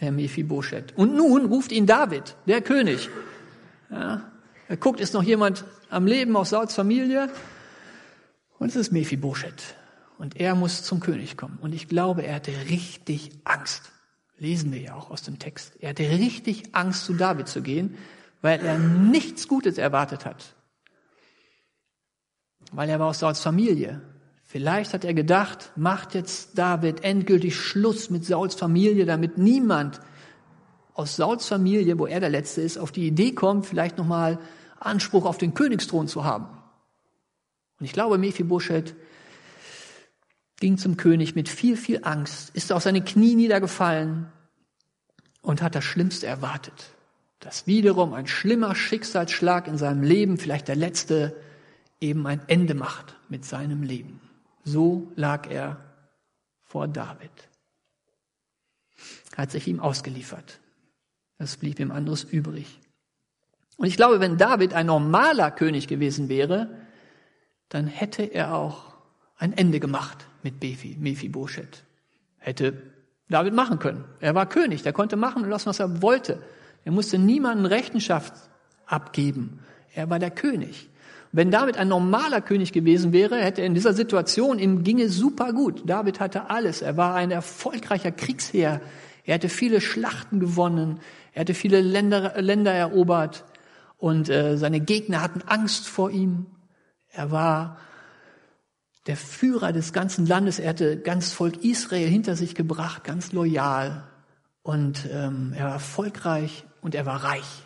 der 0.00 0.12
Mephibosheth. 0.12 0.96
Und 0.96 1.14
nun 1.14 1.46
ruft 1.46 1.72
ihn 1.72 1.86
David, 1.86 2.36
der 2.46 2.62
König. 2.62 3.10
Ja, 3.90 4.22
er 4.68 4.76
guckt, 4.76 5.00
ist 5.00 5.12
noch 5.14 5.22
jemand 5.22 5.64
am 5.90 6.06
Leben 6.06 6.36
aus 6.36 6.50
Sauls 6.50 6.74
Familie? 6.74 7.28
Und 8.58 8.68
es 8.68 8.76
ist 8.76 8.92
Mephibosheth. 8.92 9.76
Und 10.18 10.40
er 10.40 10.54
muss 10.54 10.84
zum 10.84 11.00
König 11.00 11.36
kommen. 11.36 11.58
Und 11.60 11.74
ich 11.74 11.88
glaube, 11.88 12.22
er 12.22 12.36
hatte 12.36 12.52
richtig 12.70 13.30
Angst. 13.44 13.90
Lesen 14.38 14.72
wir 14.72 14.80
ja 14.80 14.94
auch 14.94 15.10
aus 15.10 15.22
dem 15.22 15.38
Text. 15.38 15.74
Er 15.80 15.90
hatte 15.90 16.08
richtig 16.08 16.74
Angst, 16.74 17.04
zu 17.04 17.14
David 17.14 17.48
zu 17.48 17.60
gehen, 17.60 17.98
weil 18.40 18.64
er 18.64 18.78
nichts 18.78 19.48
Gutes 19.48 19.78
erwartet 19.78 20.24
hat 20.24 20.54
weil 22.72 22.88
er 22.88 22.98
war 22.98 23.08
aus 23.08 23.20
Sauls 23.20 23.40
Familie. 23.40 24.00
Vielleicht 24.44 24.92
hat 24.92 25.04
er 25.04 25.14
gedacht, 25.14 25.72
macht 25.76 26.14
jetzt 26.14 26.58
David 26.58 27.04
endgültig 27.04 27.56
Schluss 27.56 28.10
mit 28.10 28.24
Sauls 28.24 28.54
Familie, 28.54 29.06
damit 29.06 29.38
niemand 29.38 30.00
aus 30.94 31.16
Sauls 31.16 31.46
Familie, 31.46 31.98
wo 31.98 32.06
er 32.06 32.20
der 32.20 32.28
Letzte 32.28 32.60
ist, 32.60 32.78
auf 32.78 32.92
die 32.92 33.06
Idee 33.06 33.32
kommt, 33.32 33.66
vielleicht 33.66 33.96
nochmal 33.96 34.38
Anspruch 34.78 35.24
auf 35.24 35.38
den 35.38 35.54
Königsthron 35.54 36.08
zu 36.08 36.24
haben. 36.24 36.46
Und 37.78 37.86
ich 37.86 37.92
glaube, 37.92 38.18
Mephibosheth 38.18 38.94
ging 40.60 40.76
zum 40.78 40.96
König 40.96 41.34
mit 41.34 41.48
viel, 41.48 41.76
viel 41.76 42.00
Angst, 42.02 42.50
ist 42.54 42.72
auf 42.72 42.82
seine 42.82 43.02
Knie 43.02 43.34
niedergefallen 43.34 44.30
und 45.40 45.62
hat 45.62 45.74
das 45.74 45.84
Schlimmste 45.84 46.26
erwartet. 46.26 46.90
Dass 47.40 47.66
wiederum 47.66 48.12
ein 48.12 48.28
schlimmer 48.28 48.74
Schicksalsschlag 48.74 49.66
in 49.66 49.78
seinem 49.78 50.02
Leben, 50.02 50.36
vielleicht 50.36 50.68
der 50.68 50.76
letzte, 50.76 51.34
eben 52.02 52.26
ein 52.26 52.42
Ende 52.48 52.74
macht 52.74 53.16
mit 53.28 53.44
seinem 53.44 53.82
Leben. 53.82 54.20
So 54.64 55.10
lag 55.16 55.48
er 55.50 55.82
vor 56.64 56.88
David. 56.88 57.30
Hat 59.36 59.50
sich 59.50 59.66
ihm 59.66 59.80
ausgeliefert. 59.80 60.60
Es 61.38 61.56
blieb 61.56 61.80
ihm 61.80 61.90
anderes 61.90 62.24
übrig. 62.24 62.78
Und 63.76 63.86
ich 63.86 63.96
glaube, 63.96 64.20
wenn 64.20 64.36
David 64.36 64.74
ein 64.74 64.86
normaler 64.86 65.50
König 65.50 65.88
gewesen 65.88 66.28
wäre, 66.28 66.78
dann 67.68 67.86
hätte 67.86 68.22
er 68.22 68.54
auch 68.54 68.94
ein 69.36 69.52
Ende 69.52 69.80
gemacht 69.80 70.26
mit 70.42 70.60
Mephibosheth. 70.60 71.84
Hätte 72.38 72.92
David 73.28 73.54
machen 73.54 73.78
können. 73.78 74.04
Er 74.20 74.34
war 74.34 74.48
König, 74.48 74.82
der 74.82 74.92
konnte 74.92 75.16
machen 75.16 75.42
und 75.42 75.48
lassen, 75.48 75.66
was 75.66 75.80
er 75.80 76.02
wollte. 76.02 76.42
Er 76.84 76.92
musste 76.92 77.18
niemanden 77.18 77.66
Rechenschaft 77.66 78.34
abgeben. 78.86 79.60
Er 79.94 80.10
war 80.10 80.18
der 80.18 80.30
König. 80.30 80.90
Wenn 81.34 81.50
David 81.50 81.78
ein 81.78 81.88
normaler 81.88 82.42
König 82.42 82.72
gewesen 82.72 83.14
wäre, 83.14 83.42
hätte 83.42 83.62
er 83.62 83.66
in 83.66 83.74
dieser 83.74 83.94
Situation, 83.94 84.58
ihm 84.58 84.84
ginge 84.84 85.08
super 85.08 85.54
gut. 85.54 85.82
David 85.86 86.20
hatte 86.20 86.50
alles. 86.50 86.82
Er 86.82 86.98
war 86.98 87.14
ein 87.14 87.30
erfolgreicher 87.30 88.12
Kriegsherr. 88.12 88.82
Er 89.24 89.34
hatte 89.34 89.48
viele 89.48 89.80
Schlachten 89.80 90.40
gewonnen. 90.40 91.00
Er 91.32 91.40
hatte 91.40 91.54
viele 91.54 91.80
Länder, 91.80 92.40
Länder 92.42 92.72
erobert. 92.72 93.44
Und 93.96 94.28
äh, 94.28 94.58
seine 94.58 94.80
Gegner 94.80 95.22
hatten 95.22 95.40
Angst 95.46 95.88
vor 95.88 96.10
ihm. 96.10 96.46
Er 97.08 97.30
war 97.30 97.78
der 99.06 99.16
Führer 99.16 99.72
des 99.72 99.94
ganzen 99.94 100.26
Landes. 100.26 100.58
Er 100.58 100.68
hatte 100.68 100.98
ganz 100.98 101.32
Volk 101.32 101.64
Israel 101.64 102.08
hinter 102.08 102.36
sich 102.36 102.54
gebracht, 102.54 103.04
ganz 103.04 103.32
loyal. 103.32 104.04
Und 104.62 105.08
ähm, 105.10 105.54
er 105.56 105.64
war 105.64 105.72
erfolgreich 105.72 106.64
und 106.82 106.94
er 106.94 107.06
war 107.06 107.24
reich, 107.24 107.62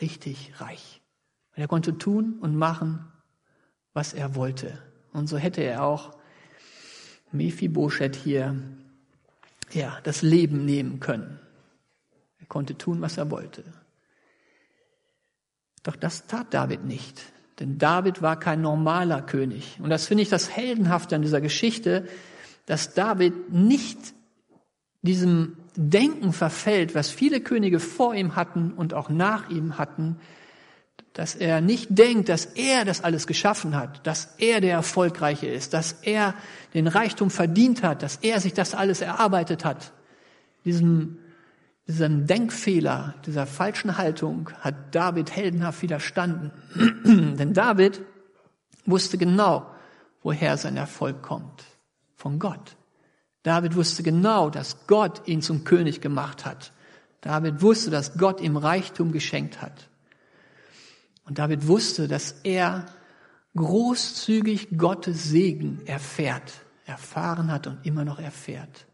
richtig 0.00 0.52
reich. 0.60 0.97
Und 1.58 1.62
er 1.62 1.66
konnte 1.66 1.98
tun 1.98 2.38
und 2.40 2.54
machen, 2.54 3.04
was 3.92 4.14
er 4.14 4.36
wollte. 4.36 4.78
Und 5.12 5.26
so 5.26 5.38
hätte 5.38 5.60
er 5.60 5.82
auch 5.82 6.16
Mephibosheth 7.32 8.14
hier 8.14 8.54
ja, 9.72 9.98
das 10.04 10.22
Leben 10.22 10.64
nehmen 10.64 11.00
können. 11.00 11.40
Er 12.38 12.46
konnte 12.46 12.78
tun, 12.78 13.00
was 13.00 13.18
er 13.18 13.32
wollte. 13.32 13.64
Doch 15.82 15.96
das 15.96 16.28
tat 16.28 16.54
David 16.54 16.84
nicht. 16.84 17.20
Denn 17.58 17.76
David 17.76 18.22
war 18.22 18.38
kein 18.38 18.60
normaler 18.60 19.20
König. 19.20 19.80
Und 19.82 19.90
das 19.90 20.06
finde 20.06 20.22
ich 20.22 20.28
das 20.28 20.48
Heldenhafte 20.48 21.16
an 21.16 21.22
dieser 21.22 21.40
Geschichte, 21.40 22.06
dass 22.66 22.94
David 22.94 23.52
nicht 23.52 24.14
diesem 25.02 25.56
Denken 25.74 26.32
verfällt, 26.32 26.94
was 26.94 27.10
viele 27.10 27.40
Könige 27.40 27.80
vor 27.80 28.14
ihm 28.14 28.36
hatten 28.36 28.72
und 28.72 28.94
auch 28.94 29.08
nach 29.08 29.50
ihm 29.50 29.76
hatten, 29.76 30.20
dass 31.18 31.34
er 31.34 31.60
nicht 31.60 31.88
denkt, 31.90 32.28
dass 32.28 32.44
er 32.44 32.84
das 32.84 33.02
alles 33.02 33.26
geschaffen 33.26 33.74
hat, 33.74 34.06
dass 34.06 34.36
er 34.38 34.60
der 34.60 34.74
Erfolgreiche 34.74 35.48
ist, 35.48 35.74
dass 35.74 35.96
er 36.02 36.32
den 36.74 36.86
Reichtum 36.86 37.28
verdient 37.28 37.82
hat, 37.82 38.04
dass 38.04 38.18
er 38.18 38.38
sich 38.38 38.54
das 38.54 38.72
alles 38.72 39.00
erarbeitet 39.00 39.64
hat. 39.64 39.92
Diesem, 40.64 41.18
diesem 41.88 42.28
Denkfehler, 42.28 43.16
dieser 43.26 43.46
falschen 43.46 43.98
Haltung 43.98 44.50
hat 44.60 44.94
David 44.94 45.34
heldenhaft 45.34 45.82
widerstanden. 45.82 46.52
Denn 47.36 47.52
David 47.52 48.00
wusste 48.86 49.18
genau, 49.18 49.66
woher 50.22 50.56
sein 50.56 50.76
Erfolg 50.76 51.20
kommt. 51.20 51.64
Von 52.14 52.38
Gott. 52.38 52.76
David 53.42 53.74
wusste 53.74 54.04
genau, 54.04 54.50
dass 54.50 54.86
Gott 54.86 55.26
ihn 55.26 55.42
zum 55.42 55.64
König 55.64 56.00
gemacht 56.00 56.46
hat. 56.46 56.72
David 57.22 57.60
wusste, 57.60 57.90
dass 57.90 58.16
Gott 58.18 58.40
ihm 58.40 58.56
Reichtum 58.56 59.10
geschenkt 59.10 59.60
hat. 59.60 59.87
Und 61.28 61.38
David 61.38 61.68
wusste, 61.68 62.08
dass 62.08 62.36
er 62.42 62.86
großzügig 63.54 64.78
Gottes 64.78 65.24
Segen 65.24 65.82
erfährt, 65.84 66.64
erfahren 66.86 67.52
hat 67.52 67.66
und 67.66 67.84
immer 67.84 68.04
noch 68.04 68.18
erfährt. 68.18 68.86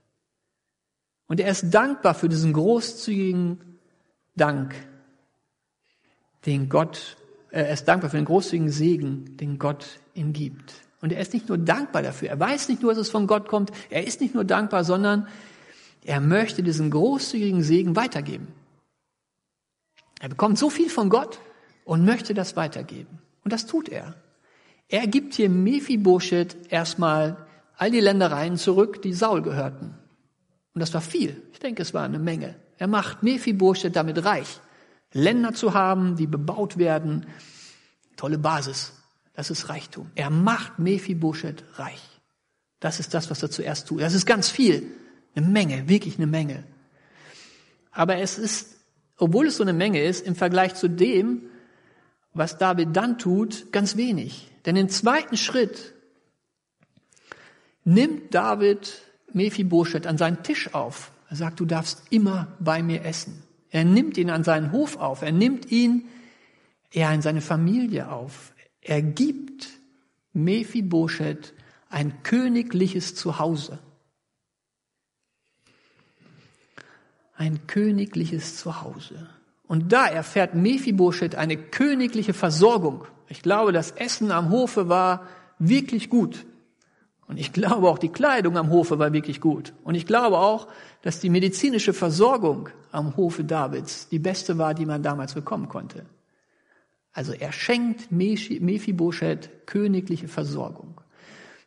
Und 1.29 1.39
er 1.39 1.51
ist 1.51 1.71
dankbar 1.71 2.15
für 2.15 2.29
diesen 2.29 2.53
großzügigen 2.53 3.79
Dank, 4.35 4.75
den 6.45 6.69
Gott, 6.69 7.17
äh, 7.51 7.61
er 7.61 7.73
ist 7.73 7.87
dankbar 7.87 8.11
für 8.11 8.17
den 8.17 8.27
großzügigen 8.27 8.71
Segen, 8.71 9.37
den 9.37 9.61
Gott 9.61 10.01
ihm 10.15 10.33
gibt. 10.33 10.75
Und 11.01 11.13
er 11.13 11.21
ist 11.21 11.35
nicht 11.35 11.49
nur 11.49 11.59
dankbar 11.59 12.03
dafür. 12.03 12.31
Er 12.31 12.41
weiß 12.41 12.69
nicht 12.69 12.83
nur, 12.83 12.93
dass 12.93 13.01
es 13.01 13.11
von 13.11 13.29
Gott 13.29 13.49
kommt. 13.49 13.71
Er 13.91 14.07
ist 14.07 14.21
nicht 14.21 14.35
nur 14.35 14.45
dankbar, 14.45 14.83
sondern 14.83 15.29
er 16.03 16.21
möchte 16.21 16.65
diesen 16.65 16.91
großzügigen 16.91 17.63
Segen 17.63 17.95
weitergeben. 17.95 18.49
Er 20.21 20.29
bekommt 20.29 20.59
so 20.59 20.69
viel 20.69 20.91
von 20.91 21.11
Gott 21.11 21.39
und 21.85 22.05
möchte 22.05 22.35
das 22.35 22.57
weitergeben. 22.57 23.19
Und 23.45 23.53
das 23.53 23.67
tut 23.67 23.89
er. 23.89 24.15
Er 24.89 25.07
gibt 25.07 25.35
hier 25.35 25.49
Mephibosheth 25.49 26.57
erstmal 26.71 27.47
all 27.77 27.91
die 27.91 28.01
Ländereien 28.01 28.57
zurück, 28.57 29.03
die 29.03 29.13
Saul 29.13 29.43
gehörten. 29.43 29.95
Und 30.75 30.81
das 30.81 30.93
war 30.95 31.01
viel. 31.01 31.43
Ich 31.53 31.59
denke, 31.59 31.83
es 31.83 31.95
war 31.95 32.05
eine 32.05 32.19
Menge. 32.19 32.57
Er 32.79 32.89
macht 32.89 33.23
Mephibosheth 33.23 33.95
damit 33.95 34.25
reich, 34.25 34.61
Länder 35.13 35.55
zu 35.55 35.75
haben, 35.75 36.17
die 36.17 36.27
bebaut 36.27 36.77
werden. 36.77 37.27
Tolle 38.17 38.39
Basis. 38.39 38.93
Das 39.35 39.51
ist 39.51 39.69
Reichtum. 39.69 40.11
Er 40.15 40.31
macht 40.31 40.79
Mephibosheth 40.79 41.65
reich. 41.75 42.03
Das 42.81 43.01
ist 43.01 43.15
das, 43.15 43.31
was 43.31 43.43
er 43.43 43.51
zuerst 43.51 43.89
tut. 43.89 44.01
Das 44.01 44.15
ist 44.15 44.27
ganz 44.27 44.49
viel. 44.49 44.91
Eine 45.35 45.47
Menge, 45.47 45.89
wirklich 45.89 46.17
eine 46.17 46.27
Menge. 46.27 46.65
Aber 47.91 48.19
es 48.19 48.39
ist, 48.39 48.77
obwohl 49.17 49.47
es 49.47 49.57
so 49.57 49.63
eine 49.63 49.73
Menge 49.73 50.03
ist, 50.03 50.27
im 50.27 50.37
Vergleich 50.37 50.75
zu 50.75 50.89
dem, 50.89 51.43
was 52.35 52.59
David 52.59 52.95
dann 52.95 53.19
tut, 53.19 53.73
ganz 53.73 53.97
wenig. 53.97 54.51
Denn 54.67 54.77
im 54.77 54.89
zweiten 54.89 55.37
Schritt 55.37 55.95
nimmt 57.85 58.35
David 58.35 59.01
Mephibosheth 59.33 60.07
an 60.07 60.19
seinen 60.19 60.43
Tisch 60.43 60.75
auf. 60.75 61.13
Er 61.31 61.37
sagt, 61.37 61.61
du 61.61 61.65
darfst 61.65 62.03
immer 62.11 62.49
bei 62.61 62.83
mir 62.83 63.05
essen. 63.05 63.43
Er 63.71 63.85
nimmt 63.85 64.17
ihn 64.19 64.31
an 64.31 64.45
seinen 64.45 64.73
Hof 64.73 64.97
auf. 64.97 65.23
Er 65.23 65.33
nimmt 65.33 65.71
ihn 65.71 66.09
ja 66.93 67.13
in 67.13 67.23
seine 67.23 67.41
Familie 67.41 68.11
auf. 68.11 68.53
Er 68.81 69.03
gibt 69.03 69.69
Mephibosheth 70.33 71.55
ein 71.89 72.23
königliches 72.23 73.15
Zuhause. 73.15 73.79
Ein 77.37 77.67
königliches 77.67 78.57
Zuhause. 78.57 79.29
Und 79.67 79.93
da 79.93 80.07
erfährt 80.07 80.55
Mephibosheth 80.55 81.35
eine 81.35 81.57
königliche 81.57 82.35
Versorgung. 82.35 83.07
Ich 83.29 83.43
glaube, 83.43 83.73
das 83.73 83.93
Essen 83.93 84.31
am 84.31 84.51
Hofe 84.51 84.89
war 84.89 85.27
wirklich 85.59 86.11
gut. 86.11 86.45
Und 87.27 87.39
ich 87.39 87.53
glaube 87.53 87.89
auch, 87.89 87.99
die 87.99 88.11
Kleidung 88.11 88.59
am 88.59 88.71
Hofe 88.71 88.99
war 88.99 89.13
wirklich 89.13 89.41
gut. 89.41 89.73
Und 89.83 89.95
ich 89.95 90.07
glaube 90.07 90.39
auch, 90.39 90.69
dass 91.03 91.21
die 91.21 91.31
medizinische 91.31 91.95
Versorgung 91.95 92.69
am 92.93 93.17
Hofe 93.17 93.45
Davids 93.45 94.09
die 94.09 94.19
beste 94.19 94.59
war, 94.59 94.75
die 94.75 94.85
man 94.85 95.03
damals 95.03 95.35
bekommen 95.35 95.69
konnte. 95.69 96.05
Also 97.13 97.33
er 97.33 97.53
schenkt 97.53 98.11
Mephibosheth 98.11 99.67
königliche 99.67 100.29
Versorgung. 100.29 101.01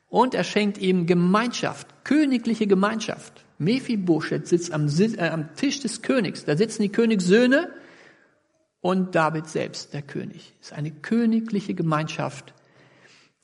Und 0.10 0.36
er 0.36 0.44
schenkt 0.44 0.78
ihm 0.78 1.06
Gemeinschaft, 1.06 1.88
königliche 2.04 2.68
Gemeinschaft. 2.68 3.44
Mephibosheth 3.58 4.48
sitzt 4.48 4.72
am, 4.72 4.88
äh, 4.88 5.30
am 5.30 5.54
Tisch 5.56 5.80
des 5.80 6.02
Königs. 6.02 6.46
Da 6.46 6.56
sitzen 6.56 6.84
die 6.84 6.90
Königssöhne 6.90 7.70
und 8.82 9.16
David 9.16 9.48
selbst, 9.48 9.94
der 9.94 10.02
König. 10.02 10.54
Es 10.62 10.68
ist 10.68 10.74
eine 10.74 10.92
königliche 10.92 11.74
Gemeinschaft, 11.74 12.54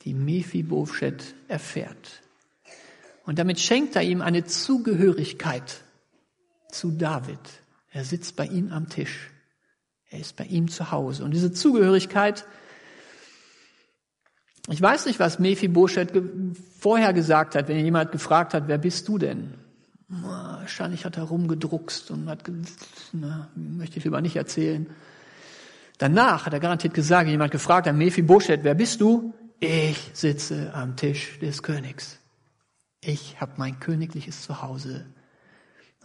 die 0.02 0.14
Mephibosheth 0.14 1.34
erfährt. 1.48 2.22
Und 3.24 3.38
damit 3.38 3.58
schenkt 3.58 3.96
er 3.96 4.02
ihm 4.02 4.20
eine 4.20 4.44
Zugehörigkeit 4.44 5.80
zu 6.70 6.90
David. 6.90 7.40
Er 7.90 8.04
sitzt 8.04 8.36
bei 8.36 8.46
ihm 8.46 8.70
am 8.70 8.88
Tisch. 8.88 9.30
Er 10.10 10.20
ist 10.20 10.36
bei 10.36 10.44
ihm 10.44 10.68
zu 10.68 10.90
Hause. 10.90 11.24
Und 11.24 11.32
diese 11.32 11.52
Zugehörigkeit, 11.52 12.46
ich 14.68 14.80
weiß 14.80 15.06
nicht, 15.06 15.18
was 15.18 15.38
Mephibosheth 15.38 16.12
vorher 16.78 17.12
gesagt 17.12 17.54
hat, 17.54 17.68
wenn 17.68 17.82
jemand 17.84 18.12
gefragt 18.12 18.54
hat, 18.54 18.68
wer 18.68 18.78
bist 18.78 19.08
du 19.08 19.18
denn? 19.18 19.54
Wahrscheinlich 20.08 21.04
hat 21.04 21.16
er 21.16 21.24
rumgedruckst 21.24 22.10
und 22.10 22.28
hat, 22.28 22.44
na, 23.12 23.48
möchte 23.54 23.98
ich 23.98 24.04
lieber 24.04 24.20
nicht 24.20 24.36
erzählen. 24.36 24.86
Danach 25.98 26.46
hat 26.46 26.52
er 26.52 26.60
garantiert 26.60 26.94
gesagt, 26.94 27.28
jemand 27.28 27.52
gefragt 27.52 27.86
hat, 27.86 27.94
Mephibosheth, 27.94 28.64
wer 28.64 28.74
bist 28.74 29.00
du? 29.00 29.32
Ich 29.60 30.10
sitze 30.12 30.72
am 30.74 30.96
Tisch 30.96 31.38
des 31.38 31.62
Königs. 31.62 32.18
Ich 33.00 33.40
habe 33.40 33.52
mein 33.56 33.78
königliches 33.80 34.42
Zuhause 34.42 35.06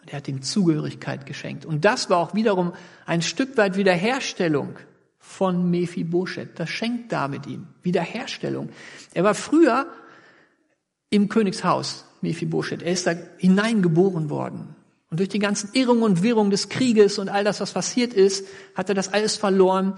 und 0.02 0.12
er 0.12 0.18
hat 0.18 0.28
ihm 0.28 0.42
Zugehörigkeit 0.42 1.26
geschenkt. 1.26 1.66
Und 1.66 1.86
das 1.86 2.10
war 2.10 2.18
auch 2.18 2.34
wiederum 2.36 2.74
ein 3.06 3.22
Stück 3.22 3.58
weit 3.58 3.78
Wiederherstellung 3.78 4.78
von 5.18 5.70
Mephibosheth. 5.70 6.60
Das 6.60 6.70
schenkt 6.70 7.12
David 7.12 7.48
ihm. 7.48 7.68
Wiederherstellung. 7.82 8.70
Er 9.14 9.24
war 9.24 9.36
früher 9.36 9.88
im 11.10 11.30
Königshaus, 11.30 12.06
Mephibosheth. 12.22 12.82
Er 12.82 12.94
ist 12.94 13.08
da 13.08 13.14
hineingeboren 13.38 14.30
worden. 14.30 14.76
Und 15.10 15.20
durch 15.20 15.30
die 15.30 15.40
ganzen 15.40 15.72
Irrungen 15.74 16.04
und 16.04 16.24
Wirrungen 16.24 16.52
des 16.52 16.70
Krieges 16.70 17.18
und 17.18 17.30
all 17.30 17.44
das, 17.44 17.60
was 17.62 17.74
passiert 17.74 18.14
ist, 18.14 18.46
hat 18.76 18.90
er 18.90 18.96
das 18.96 19.12
alles 19.12 19.38
verloren, 19.38 19.96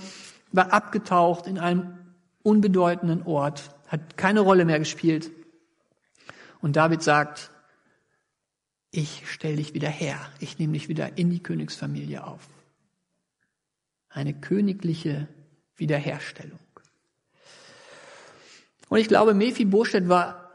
war 0.52 0.72
abgetaucht 0.72 1.48
in 1.48 1.58
einem 1.58 1.98
unbedeutenden 2.44 3.24
Ort, 3.24 3.76
hat 3.88 4.18
keine 4.18 4.40
Rolle 4.40 4.66
mehr 4.66 4.80
gespielt. 4.80 5.32
Und 6.62 6.76
David 6.76 7.04
sagt, 7.04 7.52
ich 8.92 9.24
stelle 9.30 9.58
dich 9.58 9.74
wieder 9.74 9.90
her, 9.90 10.18
ich 10.40 10.60
nehme 10.60 10.74
dich 10.74 10.90
wieder 10.90 11.18
in 11.18 11.30
die 11.30 11.42
Königsfamilie 11.42 12.26
auf. 12.26 12.48
Eine 14.10 14.34
königliche 14.34 15.28
Wiederherstellung. 15.76 16.60
Und 18.90 19.00
ich 19.00 19.08
glaube, 19.08 19.34
Mephibosheth 19.34 20.10
war, 20.10 20.52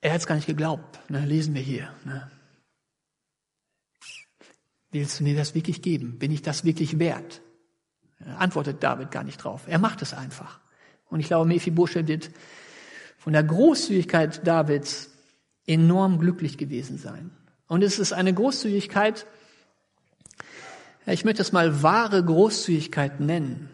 er 0.00 0.12
hat 0.12 0.20
es 0.20 0.26
gar 0.26 0.34
nicht 0.34 0.48
geglaubt, 0.48 0.98
ne, 1.08 1.24
lesen 1.24 1.54
wir 1.54 1.62
hier. 1.62 1.92
Ne. 2.04 2.28
Willst 4.92 5.18
du 5.18 5.24
mir 5.24 5.34
das 5.34 5.54
wirklich 5.54 5.82
geben? 5.82 6.18
Bin 6.18 6.30
ich 6.30 6.42
das 6.42 6.64
wirklich 6.64 6.98
wert? 6.98 7.40
Antwortet 8.38 8.82
David 8.82 9.10
gar 9.10 9.24
nicht 9.24 9.38
drauf. 9.38 9.62
Er 9.66 9.78
macht 9.78 10.02
es 10.02 10.14
einfach. 10.14 10.60
Und 11.08 11.20
ich 11.20 11.26
glaube, 11.26 11.48
Mephibosheth 11.48 12.08
wird 12.08 12.30
von 13.18 13.32
der 13.32 13.42
Großzügigkeit 13.42 14.46
Davids 14.46 15.10
enorm 15.66 16.18
glücklich 16.18 16.58
gewesen 16.58 16.98
sein. 16.98 17.30
Und 17.68 17.82
es 17.82 17.98
ist 17.98 18.12
eine 18.12 18.34
Großzügigkeit, 18.34 19.26
ich 21.06 21.24
möchte 21.24 21.42
es 21.42 21.52
mal 21.52 21.82
wahre 21.82 22.22
Großzügigkeit 22.22 23.18
nennen, 23.18 23.70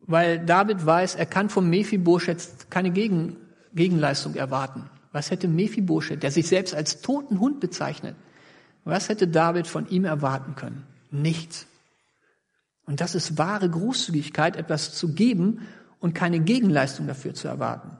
weil 0.00 0.44
David 0.44 0.84
weiß, 0.84 1.14
er 1.14 1.26
kann 1.26 1.48
vom 1.48 1.70
Mephibosheth 1.70 2.70
keine 2.70 2.90
Gegen, 2.90 3.36
Gegenleistung 3.74 4.34
erwarten. 4.34 4.90
Was 5.12 5.30
hätte 5.30 5.48
Mephibosheth, 5.48 6.22
der 6.22 6.30
sich 6.30 6.48
selbst 6.48 6.74
als 6.74 7.00
toten 7.00 7.40
Hund 7.40 7.60
bezeichnet, 7.60 8.16
was 8.84 9.08
hätte 9.08 9.28
David 9.28 9.66
von 9.66 9.88
ihm 9.88 10.04
erwarten 10.04 10.54
können? 10.54 10.86
Nichts. 11.10 11.66
Und 12.86 13.00
das 13.00 13.14
ist 13.14 13.36
wahre 13.36 13.68
Großzügigkeit, 13.68 14.56
etwas 14.56 14.94
zu 14.94 15.12
geben 15.14 15.66
und 16.00 16.14
keine 16.14 16.40
Gegenleistung 16.40 17.06
dafür 17.06 17.34
zu 17.34 17.48
erwarten. 17.48 17.90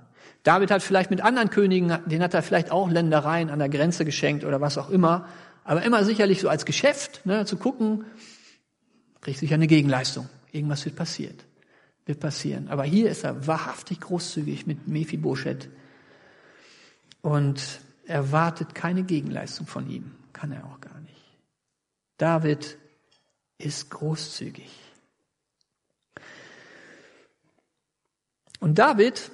David 0.45 0.71
hat 0.71 0.83
vielleicht 0.83 1.11
mit 1.11 1.21
anderen 1.21 1.51
Königen, 1.51 1.99
den 2.07 2.23
hat 2.23 2.33
er 2.33 2.43
vielleicht 2.43 2.71
auch 2.71 2.91
Ländereien 2.91 3.51
an 3.51 3.59
der 3.59 3.69
Grenze 3.69 4.05
geschenkt 4.05 4.45
oder 4.45 4.61
was 4.61 4.79
auch 4.79 4.89
immer, 4.89 5.29
aber 5.65 5.83
immer 5.83 6.05
sicherlich 6.05 6.41
so 6.41 6.49
als 6.49 6.65
Geschäft, 6.65 7.27
ne, 7.27 7.45
zu 7.45 7.57
gucken, 7.59 8.07
kriegt 9.21 9.39
sicher 9.39 9.57
eine 9.57 9.67
Gegenleistung. 9.67 10.29
Irgendwas 10.53 10.85
wird 10.87 10.97
passiert, 10.97 11.45
wird 12.07 12.21
passieren. 12.21 12.69
Aber 12.69 12.85
hier 12.85 13.11
ist 13.11 13.25
er 13.25 13.47
wahrhaftig 13.47 14.01
großzügig 14.01 14.67
mit 14.67 14.89
Mephibosheth 14.89 15.69
und 17.21 17.61
erwartet 18.07 18.75
keine 18.75 19.03
Gegenleistung 19.03 19.67
von 19.67 19.91
ihm. 19.91 20.13
Kann 20.33 20.53
er 20.53 20.65
auch 20.67 20.81
gar 20.81 21.01
nicht. 21.01 21.15
David 22.17 22.79
ist 23.59 23.91
großzügig. 23.91 24.71
Und 28.61 28.79
David 28.79 29.31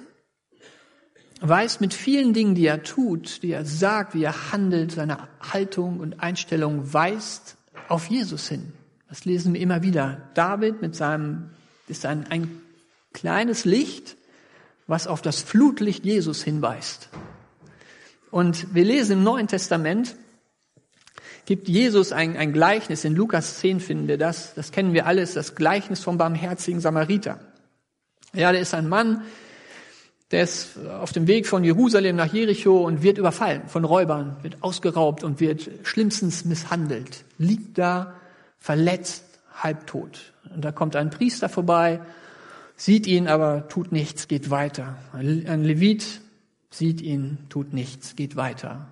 weist 1.41 1.81
mit 1.81 1.93
vielen 1.93 2.33
Dingen, 2.33 2.55
die 2.55 2.65
er 2.65 2.83
tut, 2.83 3.43
die 3.43 3.51
er 3.51 3.65
sagt, 3.65 4.13
wie 4.13 4.23
er 4.23 4.51
handelt, 4.51 4.91
seine 4.91 5.27
Haltung 5.41 5.99
und 5.99 6.21
Einstellung 6.21 6.93
weist 6.93 7.57
auf 7.87 8.07
Jesus 8.07 8.47
hin. 8.47 8.73
Das 9.09 9.25
lesen 9.25 9.53
wir 9.53 9.61
immer 9.61 9.83
wieder. 9.83 10.29
David 10.33 10.81
mit 10.81 10.95
seinem, 10.95 11.49
ist 11.87 12.05
ein, 12.05 12.27
ein 12.31 12.61
kleines 13.13 13.65
Licht, 13.65 14.17
was 14.87 15.07
auf 15.07 15.21
das 15.21 15.41
Flutlicht 15.41 16.05
Jesus 16.05 16.43
hinweist. 16.43 17.09
Und 18.31 18.73
wir 18.73 18.83
lesen 18.83 19.19
im 19.19 19.23
Neuen 19.23 19.47
Testament, 19.47 20.15
gibt 21.45 21.67
Jesus 21.67 22.11
ein, 22.11 22.37
ein 22.37 22.53
Gleichnis. 22.53 23.05
In 23.05 23.15
Lukas 23.15 23.59
10 23.59 23.79
finden 23.79 24.07
wir 24.07 24.17
das. 24.17 24.53
Das 24.55 24.71
kennen 24.71 24.93
wir 24.93 25.05
alles, 25.05 25.33
das 25.33 25.55
Gleichnis 25.55 26.01
vom 26.01 26.17
barmherzigen 26.17 26.79
Samariter. 26.79 27.39
Ja, 28.33 28.51
der 28.51 28.61
ist 28.61 28.73
ein 28.73 28.89
Mann, 28.89 29.21
der 30.31 30.43
ist 30.43 30.77
auf 30.85 31.13
dem 31.13 31.27
Weg 31.27 31.47
von 31.47 31.63
Jerusalem 31.63 32.15
nach 32.15 32.33
Jericho 32.33 32.83
und 32.83 33.03
wird 33.03 33.17
überfallen 33.17 33.67
von 33.67 33.85
Räubern, 33.85 34.37
wird 34.41 34.61
ausgeraubt 34.61 35.23
und 35.23 35.39
wird 35.39 35.69
schlimmstens 35.83 36.45
misshandelt, 36.45 37.23
liegt 37.37 37.77
da 37.77 38.15
verletzt, 38.57 39.23
halbtot. 39.53 40.33
Und 40.53 40.65
da 40.65 40.71
kommt 40.71 40.95
ein 40.95 41.11
Priester 41.11 41.47
vorbei, 41.47 42.01
sieht 42.75 43.07
ihn, 43.07 43.27
aber 43.27 43.67
tut 43.69 43.91
nichts, 43.91 44.27
geht 44.27 44.49
weiter. 44.49 44.97
Ein 45.13 45.63
Levit 45.63 46.21
sieht 46.71 47.01
ihn, 47.01 47.37
tut 47.49 47.73
nichts, 47.73 48.15
geht 48.15 48.35
weiter. 48.35 48.87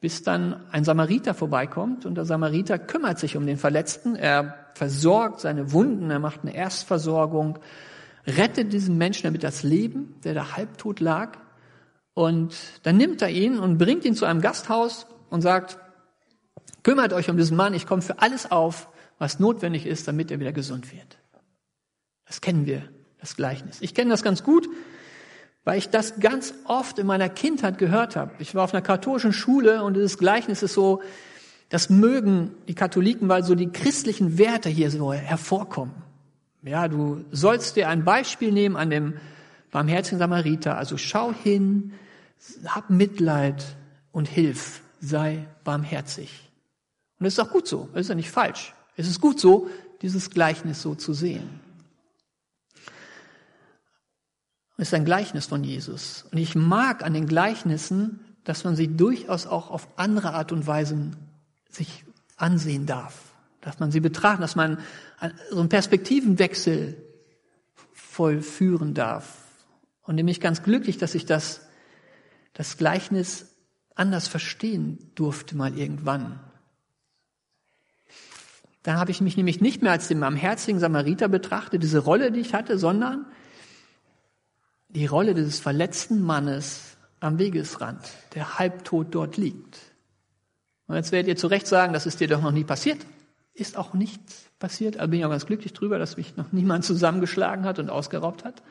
Bis 0.00 0.22
dann 0.22 0.64
ein 0.70 0.84
Samariter 0.84 1.34
vorbeikommt 1.34 2.06
und 2.06 2.14
der 2.14 2.24
Samariter 2.24 2.78
kümmert 2.78 3.18
sich 3.18 3.36
um 3.36 3.46
den 3.46 3.56
Verletzten, 3.56 4.14
er 4.14 4.70
versorgt 4.74 5.40
seine 5.40 5.72
Wunden, 5.72 6.10
er 6.10 6.20
macht 6.20 6.42
eine 6.42 6.54
Erstversorgung, 6.54 7.58
rettet 8.26 8.72
diesen 8.72 8.96
Menschen 8.96 9.24
damit 9.24 9.42
das 9.42 9.64
Leben, 9.64 10.14
der 10.22 10.34
da 10.34 10.56
halbtot 10.56 11.00
lag. 11.00 11.38
Und 12.14 12.54
dann 12.84 12.96
nimmt 12.96 13.22
er 13.22 13.30
ihn 13.30 13.58
und 13.58 13.78
bringt 13.78 14.04
ihn 14.04 14.14
zu 14.14 14.24
einem 14.24 14.40
Gasthaus 14.40 15.06
und 15.30 15.40
sagt, 15.40 15.78
kümmert 16.82 17.12
euch 17.12 17.28
um 17.28 17.36
diesen 17.36 17.56
Mann, 17.56 17.74
ich 17.74 17.86
komme 17.86 18.02
für 18.02 18.20
alles 18.20 18.50
auf, 18.50 18.88
was 19.18 19.40
notwendig 19.40 19.84
ist, 19.86 20.06
damit 20.06 20.30
er 20.30 20.38
wieder 20.38 20.52
gesund 20.52 20.92
wird. 20.92 21.18
Das 22.26 22.40
kennen 22.40 22.66
wir, 22.66 22.88
das 23.18 23.36
Gleichnis. 23.36 23.78
Ich 23.80 23.94
kenne 23.94 24.10
das 24.10 24.22
ganz 24.22 24.44
gut, 24.44 24.68
weil 25.68 25.76
ich 25.76 25.90
das 25.90 26.18
ganz 26.18 26.54
oft 26.64 26.98
in 26.98 27.06
meiner 27.06 27.28
Kindheit 27.28 27.76
gehört 27.76 28.16
habe. 28.16 28.30
Ich 28.38 28.54
war 28.54 28.64
auf 28.64 28.72
einer 28.72 28.80
katholischen 28.80 29.34
Schule 29.34 29.84
und 29.84 29.92
dieses 29.92 30.16
Gleichnis 30.16 30.62
ist 30.62 30.72
so, 30.72 31.02
das 31.68 31.90
mögen 31.90 32.52
die 32.68 32.74
Katholiken, 32.74 33.28
weil 33.28 33.44
so 33.44 33.54
die 33.54 33.68
christlichen 33.68 34.38
Werte 34.38 34.70
hier 34.70 34.90
so 34.90 35.12
hervorkommen. 35.12 35.94
Ja, 36.62 36.88
du 36.88 37.22
sollst 37.32 37.76
dir 37.76 37.90
ein 37.90 38.02
Beispiel 38.02 38.50
nehmen 38.50 38.76
an 38.76 38.88
dem 38.88 39.18
barmherzigen 39.70 40.18
Samariter. 40.18 40.78
Also 40.78 40.96
schau 40.96 41.34
hin, 41.34 41.92
hab 42.64 42.88
Mitleid 42.88 43.62
und 44.10 44.26
hilf, 44.26 44.80
sei 45.00 45.48
barmherzig. 45.64 46.50
Und 47.18 47.24
das 47.24 47.34
ist 47.34 47.40
auch 47.40 47.50
gut 47.50 47.68
so, 47.68 47.90
das 47.92 48.00
ist 48.00 48.08
ja 48.08 48.14
nicht 48.14 48.30
falsch. 48.30 48.72
Es 48.96 49.06
ist 49.06 49.20
gut 49.20 49.38
so, 49.38 49.68
dieses 50.00 50.30
Gleichnis 50.30 50.80
so 50.80 50.94
zu 50.94 51.12
sehen. 51.12 51.60
Es 54.78 54.88
ist 54.88 54.94
ein 54.94 55.04
Gleichnis 55.04 55.44
von 55.44 55.62
Jesus. 55.62 56.24
Und 56.32 56.38
ich 56.38 56.54
mag 56.54 57.04
an 57.04 57.12
den 57.12 57.26
Gleichnissen, 57.26 58.20
dass 58.44 58.64
man 58.64 58.74
sie 58.74 58.96
durchaus 58.96 59.46
auch 59.46 59.70
auf 59.70 59.86
andere 59.96 60.32
Art 60.32 60.52
und 60.52 60.66
Weise 60.66 61.10
sich 61.68 62.06
ansehen 62.38 62.86
darf 62.86 63.28
dass 63.60 63.80
man 63.80 63.90
sie 63.90 64.00
betrachtet, 64.00 64.42
dass 64.42 64.56
man 64.56 64.78
so 65.50 65.60
einen 65.60 65.68
Perspektivenwechsel 65.68 66.96
vollführen 67.92 68.94
darf. 68.94 69.36
Und 70.02 70.14
nämlich 70.14 70.40
ganz 70.40 70.62
glücklich, 70.62 70.96
dass 70.96 71.14
ich 71.14 71.26
das, 71.26 71.66
das 72.54 72.78
Gleichnis 72.78 73.54
anders 73.94 74.26
verstehen 74.26 75.10
durfte 75.14 75.56
mal 75.56 75.76
irgendwann. 75.76 76.40
Dann 78.84 78.96
habe 78.96 79.10
ich 79.10 79.20
mich 79.20 79.36
nämlich 79.36 79.60
nicht 79.60 79.82
mehr 79.82 79.92
als 79.92 80.08
den 80.08 80.20
barmherzigen 80.20 80.80
Samariter 80.80 81.28
betrachtet, 81.28 81.82
diese 81.82 81.98
Rolle, 81.98 82.32
die 82.32 82.40
ich 82.40 82.54
hatte, 82.54 82.78
sondern 82.78 83.26
die 84.88 85.06
Rolle 85.06 85.34
dieses 85.34 85.60
verletzten 85.60 86.22
Mannes 86.22 86.96
am 87.20 87.38
Wegesrand, 87.38 88.00
der 88.34 88.58
halbtot 88.58 89.08
dort 89.10 89.36
liegt. 89.36 89.78
Und 90.86 90.96
jetzt 90.96 91.12
werdet 91.12 91.28
ihr 91.28 91.36
zu 91.36 91.48
Recht 91.48 91.66
sagen, 91.66 91.92
das 91.92 92.06
ist 92.06 92.20
dir 92.20 92.28
doch 92.28 92.40
noch 92.40 92.52
nie 92.52 92.64
passiert 92.64 93.04
ist 93.60 93.76
auch 93.76 93.92
nichts 93.94 94.46
passiert. 94.58 94.98
Also 94.98 95.10
bin 95.10 95.20
ich 95.20 95.26
auch 95.26 95.30
ganz 95.30 95.46
glücklich 95.46 95.72
drüber, 95.72 95.98
dass 95.98 96.16
mich 96.16 96.36
noch 96.36 96.52
niemand 96.52 96.84
zusammengeschlagen 96.84 97.64
hat 97.64 97.78
und 97.78 97.90
ausgeraubt 97.90 98.44
hat. 98.44 98.62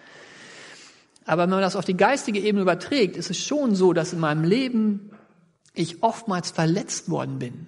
Aber 1.25 1.43
wenn 1.43 1.49
man 1.49 1.61
das 1.61 1.75
auf 1.75 1.85
die 1.85 1.97
geistige 1.97 2.39
Ebene 2.39 2.61
überträgt, 2.61 3.17
ist 3.17 3.29
es 3.29 3.37
schon 3.37 3.75
so, 3.75 3.91
dass 3.93 4.13
in 4.13 4.19
meinem 4.19 4.43
Leben 4.43 5.11
ich 5.73 6.01
oftmals 6.03 6.51
verletzt 6.51 7.09
worden 7.09 7.39
bin. 7.39 7.67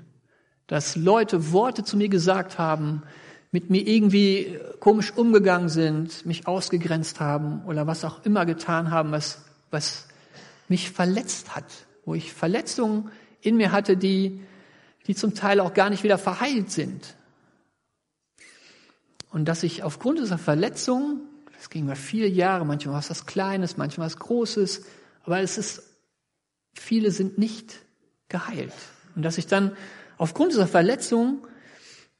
Dass 0.67 0.95
Leute 0.95 1.51
Worte 1.51 1.83
zu 1.83 1.97
mir 1.97 2.09
gesagt 2.09 2.57
haben, 2.57 3.03
mit 3.51 3.69
mir 3.69 3.87
irgendwie 3.87 4.59
komisch 4.79 5.11
umgegangen 5.11 5.69
sind, 5.69 6.25
mich 6.25 6.47
ausgegrenzt 6.47 7.19
haben 7.19 7.63
oder 7.65 7.87
was 7.87 8.05
auch 8.05 8.23
immer 8.25 8.45
getan 8.45 8.91
haben, 8.91 9.11
was, 9.11 9.41
was 9.71 10.07
mich 10.67 10.91
verletzt 10.91 11.55
hat. 11.55 11.65
Wo 12.05 12.13
ich 12.15 12.33
Verletzungen 12.33 13.11
in 13.41 13.57
mir 13.57 13.71
hatte, 13.71 13.97
die 13.97 14.39
die 15.09 15.15
zum 15.15 15.33
Teil 15.33 15.59
auch 15.59 15.73
gar 15.73 15.89
nicht 15.89 16.03
wieder 16.03 16.19
verheilt 16.19 16.69
sind. 16.69 17.15
Und 19.31 19.45
dass 19.45 19.63
ich 19.63 19.81
aufgrund 19.81 20.19
dieser 20.19 20.37
Verletzung, 20.37 21.21
das 21.57 21.71
ging 21.71 21.85
über 21.85 21.95
viele 21.95 22.27
Jahre, 22.27 22.63
manchmal 22.63 22.95
was 22.95 23.25
Kleines, 23.25 23.75
manchmal 23.75 24.05
was 24.05 24.17
Großes, 24.17 24.85
aber 25.23 25.39
es 25.39 25.57
ist, 25.57 25.81
viele 26.75 27.09
sind 27.09 27.39
nicht 27.39 27.79
geheilt. 28.27 28.73
Und 29.15 29.23
dass 29.23 29.39
ich 29.39 29.47
dann 29.47 29.75
aufgrund 30.19 30.51
dieser 30.51 30.67
Verletzung 30.67 31.47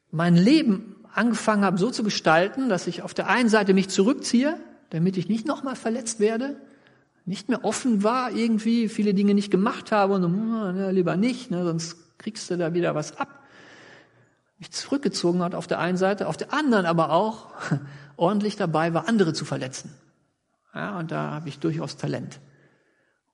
mein 0.09 0.35
Leben 0.35 0.95
angefangen 1.19 1.65
habe, 1.65 1.77
so 1.77 1.91
zu 1.91 2.03
gestalten, 2.03 2.69
dass 2.69 2.87
ich 2.87 3.01
auf 3.01 3.13
der 3.13 3.27
einen 3.27 3.49
Seite 3.49 3.73
mich 3.73 3.89
zurückziehe, 3.89 4.57
damit 4.89 5.17
ich 5.17 5.27
nicht 5.27 5.45
nochmal 5.45 5.75
verletzt 5.75 6.19
werde, 6.19 6.55
nicht 7.25 7.49
mehr 7.49 7.65
offen 7.65 8.03
war, 8.03 8.31
irgendwie 8.31 8.87
viele 8.87 9.13
Dinge 9.13 9.33
nicht 9.33 9.51
gemacht 9.51 9.91
habe 9.91 10.13
und 10.13 10.21
so, 10.21 10.29
na, 10.29 10.89
lieber 10.89 11.17
nicht, 11.17 11.51
ne, 11.51 11.63
sonst 11.65 12.17
kriegst 12.17 12.49
du 12.49 12.57
da 12.57 12.73
wieder 12.73 12.95
was 12.95 13.17
ab. 13.17 13.43
Mich 14.57 14.71
zurückgezogen 14.71 15.43
hat 15.43 15.55
auf 15.55 15.67
der 15.67 15.79
einen 15.79 15.97
Seite, 15.97 16.27
auf 16.27 16.37
der 16.37 16.53
anderen 16.53 16.85
aber 16.85 17.11
auch 17.11 17.51
ordentlich 18.17 18.55
dabei 18.55 18.93
war, 18.93 19.07
andere 19.07 19.33
zu 19.33 19.43
verletzen. 19.43 19.93
Ja, 20.73 20.97
und 20.99 21.11
da 21.11 21.31
habe 21.31 21.49
ich 21.49 21.59
durchaus 21.59 21.97
Talent. 21.97 22.39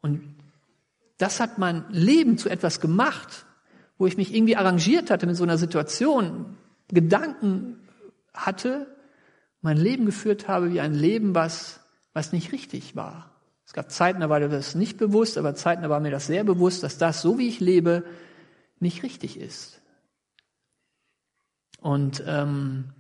Und 0.01 0.21
das 1.19 1.39
hat 1.39 1.59
mein 1.59 1.85
Leben 1.89 2.37
zu 2.37 2.49
etwas 2.49 2.81
gemacht, 2.81 3.45
wo 3.97 4.07
ich 4.07 4.17
mich 4.17 4.33
irgendwie 4.33 4.57
arrangiert 4.57 5.11
hatte 5.11 5.27
mit 5.27 5.35
so 5.35 5.43
einer 5.43 5.57
Situation, 5.57 6.57
Gedanken 6.89 7.87
hatte, 8.33 8.87
mein 9.61 9.77
Leben 9.77 10.05
geführt 10.05 10.47
habe 10.47 10.71
wie 10.71 10.79
ein 10.79 10.93
Leben, 10.93 11.33
was, 11.33 11.79
was 12.13 12.31
nicht 12.31 12.51
richtig 12.51 12.95
war. 12.95 13.31
Es 13.65 13.73
gab 13.73 13.91
Zeiten, 13.91 14.19
da 14.19 14.29
war 14.29 14.39
mir 14.39 14.49
das 14.49 14.75
nicht 14.75 14.97
bewusst, 14.97 15.37
aber 15.37 15.55
Zeiten, 15.55 15.81
da 15.81 15.89
war 15.89 15.99
mir 15.99 16.11
das 16.11 16.27
sehr 16.27 16.43
bewusst, 16.43 16.83
dass 16.83 16.97
das, 16.97 17.21
so 17.21 17.39
wie 17.39 17.47
ich 17.47 17.59
lebe, 17.59 18.03
nicht 18.79 19.01
richtig 19.01 19.39
ist. 19.39 19.81
Und 21.81 22.23
ähm, 22.27 22.93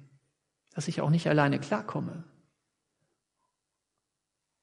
dass 0.73 0.87
ich 0.87 1.01
auch 1.01 1.09
nicht 1.09 1.29
alleine 1.29 1.59
klarkomme. 1.59 2.23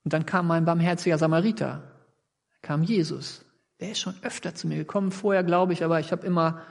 Und 0.04 0.12
dann 0.12 0.26
kam 0.26 0.46
mein 0.46 0.64
barmherziger 0.64 1.18
Samariter, 1.18 1.84
kam 2.60 2.82
Jesus. 2.82 3.44
Der 3.80 3.92
ist 3.92 4.00
schon 4.00 4.14
öfter 4.22 4.54
zu 4.54 4.66
mir 4.66 4.76
gekommen, 4.76 5.12
vorher 5.12 5.44
glaube 5.44 5.72
ich, 5.72 5.84
aber 5.84 6.00
ich 6.00 6.12
habe 6.12 6.26
immer 6.26 6.62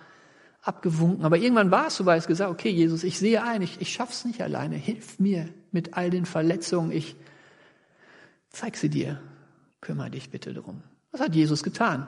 abgewunken. 0.62 1.26
Aber 1.26 1.38
irgendwann 1.38 1.72
war 1.72 1.88
es 1.88 1.96
so, 1.96 2.06
weil 2.06 2.20
ich 2.20 2.28
gesagt, 2.28 2.52
okay, 2.52 2.70
Jesus, 2.70 3.04
ich 3.04 3.18
sehe 3.18 3.44
ein, 3.44 3.62
ich, 3.62 3.82
ich 3.82 3.92
schaff's 3.92 4.26
nicht 4.26 4.42
alleine. 4.42 4.76
Hilf 4.76 5.20
mir 5.20 5.50
mit 5.72 5.96
all 5.96 6.10
den 6.10 6.26
Verletzungen. 6.26 6.92
Ich 6.92 7.16
zeig 8.50 8.78
sie 8.78 8.90
dir. 8.90 9.20
Kümmere 9.82 10.12
dich 10.12 10.30
bitte 10.30 10.54
drum. 10.54 10.84
Was 11.12 11.22
hat 11.22 11.36
Jesus 11.36 11.64
getan? 11.64 12.08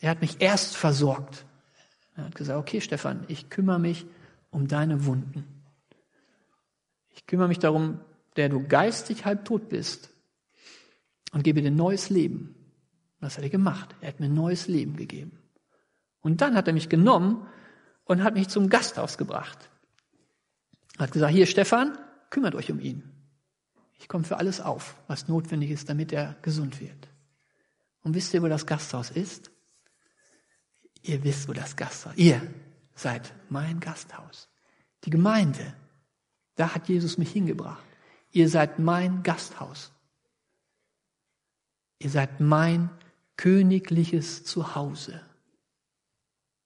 Er 0.00 0.10
hat 0.10 0.20
mich 0.20 0.40
erst 0.40 0.76
versorgt. 0.76 1.46
Er 2.16 2.24
hat 2.24 2.34
gesagt, 2.34 2.58
okay, 2.58 2.80
Stefan, 2.80 3.24
ich 3.28 3.48
kümmere 3.48 3.78
mich 3.78 4.06
um 4.50 4.68
deine 4.68 5.06
Wunden. 5.06 5.44
Ich 7.10 7.26
kümmere 7.26 7.48
mich 7.48 7.58
darum, 7.58 8.00
der 8.36 8.48
du 8.48 8.66
geistig 8.66 9.24
halb 9.24 9.44
tot 9.44 9.68
bist 9.68 10.10
und 11.32 11.42
gebe 11.42 11.62
dir 11.62 11.70
neues 11.70 12.10
Leben. 12.10 12.54
Was 13.20 13.38
hat 13.38 13.44
er 13.44 13.50
gemacht? 13.50 13.94
Er 14.00 14.08
hat 14.08 14.20
mir 14.20 14.28
neues 14.28 14.68
Leben 14.68 14.96
gegeben. 14.96 15.38
Und 16.20 16.40
dann 16.40 16.54
hat 16.54 16.66
er 16.66 16.74
mich 16.74 16.88
genommen 16.88 17.46
und 18.04 18.22
hat 18.22 18.34
mich 18.34 18.48
zum 18.48 18.68
Gasthaus 18.68 19.18
gebracht. 19.18 19.70
Hat 20.98 21.12
gesagt, 21.12 21.32
hier 21.32 21.46
Stefan, 21.46 21.98
kümmert 22.30 22.54
euch 22.54 22.70
um 22.70 22.80
ihn. 22.80 23.10
Ich 23.98 24.08
komme 24.08 24.24
für 24.24 24.38
alles 24.38 24.60
auf, 24.60 24.96
was 25.06 25.28
notwendig 25.28 25.70
ist, 25.70 25.88
damit 25.88 26.12
er 26.12 26.36
gesund 26.42 26.80
wird. 26.80 27.08
Und 28.02 28.14
wisst 28.14 28.34
ihr, 28.34 28.42
wo 28.42 28.48
das 28.48 28.66
Gasthaus 28.66 29.10
ist? 29.10 29.50
Ihr 31.02 31.22
wisst, 31.24 31.48
wo 31.48 31.52
das 31.52 31.76
Gasthaus 31.76 32.12
ist. 32.12 32.18
Ihr 32.18 32.42
seid 32.94 33.32
mein 33.48 33.80
Gasthaus. 33.80 34.48
Die 35.04 35.10
Gemeinde, 35.10 35.74
da 36.54 36.74
hat 36.74 36.88
Jesus 36.88 37.18
mich 37.18 37.32
hingebracht. 37.32 37.82
Ihr 38.30 38.48
seid 38.48 38.78
mein 38.78 39.22
Gasthaus. 39.22 39.92
Ihr 41.98 42.10
seid 42.10 42.40
mein 42.40 42.90
königliches 43.36 44.44
Zuhause. 44.44 45.20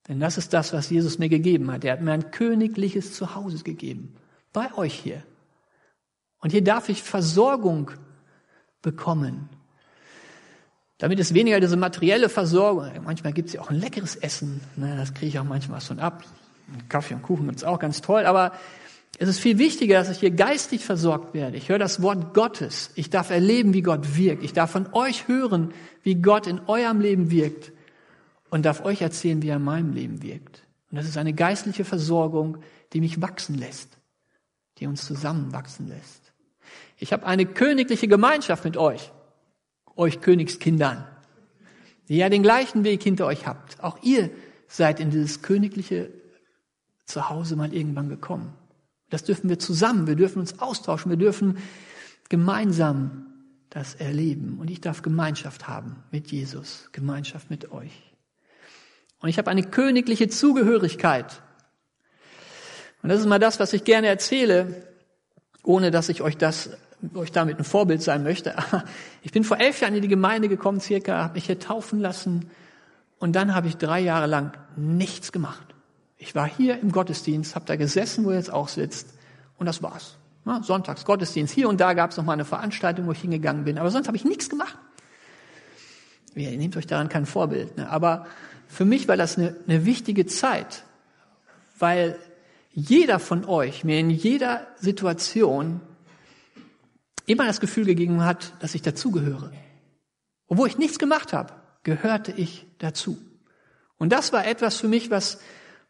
Denn 0.08 0.20
das 0.20 0.38
ist 0.38 0.54
das, 0.54 0.72
was 0.72 0.88
Jesus 0.88 1.18
mir 1.18 1.28
gegeben 1.28 1.70
hat. 1.70 1.84
Er 1.84 1.92
hat 1.92 2.00
mir 2.00 2.12
ein 2.12 2.30
königliches 2.30 3.12
Zuhause 3.12 3.62
gegeben. 3.62 4.14
Bei 4.52 4.74
euch 4.74 4.94
hier. 4.94 5.22
Und 6.40 6.50
hier 6.50 6.64
darf 6.64 6.88
ich 6.88 7.02
Versorgung 7.02 7.90
bekommen. 8.80 9.50
Damit 10.96 11.20
ist 11.20 11.34
weniger 11.34 11.60
diese 11.60 11.76
materielle 11.76 12.30
Versorgung. 12.30 12.90
Manchmal 13.04 13.34
gibt 13.34 13.48
es 13.48 13.54
ja 13.54 13.60
auch 13.60 13.70
ein 13.70 13.78
leckeres 13.78 14.16
Essen. 14.16 14.62
Das 14.76 15.12
kriege 15.12 15.26
ich 15.26 15.38
auch 15.38 15.44
manchmal 15.44 15.80
schon 15.80 15.98
ab. 15.98 16.24
Kaffee 16.88 17.14
und 17.14 17.22
Kuchen 17.22 17.46
gibt 17.46 17.58
es 17.58 17.64
auch 17.64 17.78
ganz 17.78 18.00
toll. 18.00 18.24
Aber 18.24 18.52
es 19.18 19.28
ist 19.28 19.40
viel 19.40 19.58
wichtiger, 19.58 19.98
dass 19.98 20.10
ich 20.10 20.20
hier 20.20 20.30
geistig 20.30 20.84
versorgt 20.84 21.34
werde. 21.34 21.58
Ich 21.58 21.68
höre 21.68 21.78
das 21.78 22.00
Wort 22.00 22.32
Gottes. 22.32 22.92
Ich 22.94 23.10
darf 23.10 23.30
erleben, 23.30 23.74
wie 23.74 23.82
Gott 23.82 24.16
wirkt. 24.16 24.42
Ich 24.42 24.54
darf 24.54 24.70
von 24.70 24.88
euch 24.92 25.28
hören, 25.28 25.74
wie 26.02 26.14
Gott 26.14 26.46
in 26.46 26.60
eurem 26.66 27.00
Leben 27.00 27.30
wirkt 27.30 27.72
und 28.50 28.64
darf 28.64 28.84
euch 28.84 29.02
erzählen, 29.02 29.42
wie 29.42 29.48
er 29.48 29.56
in 29.56 29.64
meinem 29.64 29.92
Leben 29.92 30.22
wirkt. 30.22 30.66
Und 30.90 30.96
das 30.96 31.06
ist 31.06 31.16
eine 31.16 31.34
geistliche 31.34 31.84
Versorgung, 31.84 32.58
die 32.92 33.00
mich 33.00 33.20
wachsen 33.20 33.56
lässt, 33.56 33.98
die 34.78 34.86
uns 34.86 35.04
zusammenwachsen 35.04 35.88
lässt. 35.88 36.32
Ich 36.96 37.12
habe 37.12 37.26
eine 37.26 37.46
königliche 37.46 38.08
Gemeinschaft 38.08 38.64
mit 38.64 38.76
euch, 38.76 39.12
euch 39.96 40.20
Königskindern, 40.20 41.06
die 42.08 42.16
ja 42.16 42.28
den 42.28 42.42
gleichen 42.42 42.84
Weg 42.84 43.02
hinter 43.02 43.26
euch 43.26 43.46
habt. 43.46 43.82
Auch 43.82 44.02
ihr 44.02 44.30
seid 44.66 45.00
in 45.00 45.10
dieses 45.10 45.42
königliche 45.42 46.10
Zuhause 47.04 47.56
mal 47.56 47.72
irgendwann 47.72 48.08
gekommen. 48.08 48.54
Das 49.10 49.24
dürfen 49.24 49.48
wir 49.48 49.58
zusammen, 49.58 50.06
wir 50.06 50.16
dürfen 50.16 50.40
uns 50.40 50.58
austauschen, 50.58 51.10
wir 51.10 51.16
dürfen 51.16 51.58
gemeinsam 52.28 53.26
das 53.70 53.94
erleben. 53.94 54.58
Und 54.58 54.70
ich 54.70 54.80
darf 54.80 55.02
Gemeinschaft 55.02 55.68
haben 55.68 56.02
mit 56.10 56.30
Jesus, 56.30 56.88
Gemeinschaft 56.92 57.50
mit 57.50 57.70
euch. 57.72 58.07
Und 59.20 59.28
ich 59.28 59.38
habe 59.38 59.50
eine 59.50 59.62
königliche 59.62 60.28
Zugehörigkeit. 60.28 61.42
Und 63.02 63.08
das 63.08 63.20
ist 63.20 63.26
mal 63.26 63.38
das, 63.38 63.60
was 63.60 63.72
ich 63.72 63.84
gerne 63.84 64.06
erzähle, 64.06 64.86
ohne 65.62 65.90
dass 65.90 66.08
ich 66.08 66.22
euch 66.22 66.36
das 66.36 66.70
euch 67.14 67.30
damit 67.32 67.58
ein 67.58 67.64
Vorbild 67.64 68.02
sein 68.02 68.22
möchte. 68.22 68.54
Ich 69.22 69.32
bin 69.32 69.44
vor 69.44 69.58
elf 69.58 69.80
Jahren 69.80 69.94
in 69.94 70.00
die 70.00 70.08
Gemeinde 70.08 70.48
gekommen, 70.48 70.80
circa, 70.80 71.22
habe 71.22 71.34
mich 71.34 71.46
hier 71.46 71.58
taufen 71.58 72.00
lassen 72.00 72.50
und 73.18 73.34
dann 73.34 73.54
habe 73.54 73.66
ich 73.68 73.76
drei 73.76 74.00
Jahre 74.00 74.26
lang 74.26 74.56
nichts 74.76 75.32
gemacht. 75.32 75.74
Ich 76.16 76.34
war 76.34 76.48
hier 76.48 76.80
im 76.80 76.92
Gottesdienst, 76.92 77.54
habe 77.54 77.66
da 77.66 77.76
gesessen, 77.76 78.24
wo 78.24 78.30
ihr 78.30 78.36
jetzt 78.36 78.50
auch 78.50 78.68
sitzt 78.68 79.08
und 79.58 79.66
das 79.66 79.82
war's. 79.82 80.16
Sonntags 80.62 81.04
Gottesdienst. 81.04 81.52
Hier 81.52 81.68
und 81.68 81.78
da 81.78 81.92
gab 81.92 82.12
es 82.12 82.16
noch 82.16 82.24
mal 82.24 82.32
eine 82.32 82.46
Veranstaltung, 82.46 83.06
wo 83.06 83.12
ich 83.12 83.20
hingegangen 83.20 83.64
bin, 83.64 83.76
aber 83.76 83.90
sonst 83.90 84.06
habe 84.06 84.16
ich 84.16 84.24
nichts 84.24 84.48
gemacht. 84.48 84.78
Ihr 86.34 86.56
nehmt 86.56 86.76
euch 86.76 86.86
daran 86.86 87.10
kein 87.10 87.26
Vorbild, 87.26 87.76
ne? 87.76 87.90
aber 87.90 88.26
für 88.68 88.84
mich 88.84 89.08
war 89.08 89.16
das 89.16 89.38
eine, 89.38 89.56
eine 89.66 89.86
wichtige 89.86 90.26
Zeit, 90.26 90.84
weil 91.78 92.18
jeder 92.70 93.18
von 93.18 93.44
euch 93.44 93.82
mir 93.82 93.98
in 93.98 94.10
jeder 94.10 94.66
Situation 94.76 95.80
immer 97.26 97.46
das 97.46 97.60
Gefühl 97.60 97.86
gegeben 97.86 98.22
hat, 98.22 98.52
dass 98.60 98.74
ich 98.74 98.82
dazugehöre. 98.82 99.50
Obwohl 100.46 100.68
ich 100.68 100.78
nichts 100.78 100.98
gemacht 100.98 101.32
habe, 101.32 101.54
gehörte 101.82 102.32
ich 102.32 102.66
dazu. 102.78 103.18
Und 103.96 104.12
das 104.12 104.32
war 104.32 104.46
etwas 104.46 104.76
für 104.76 104.88
mich, 104.88 105.10
was, 105.10 105.40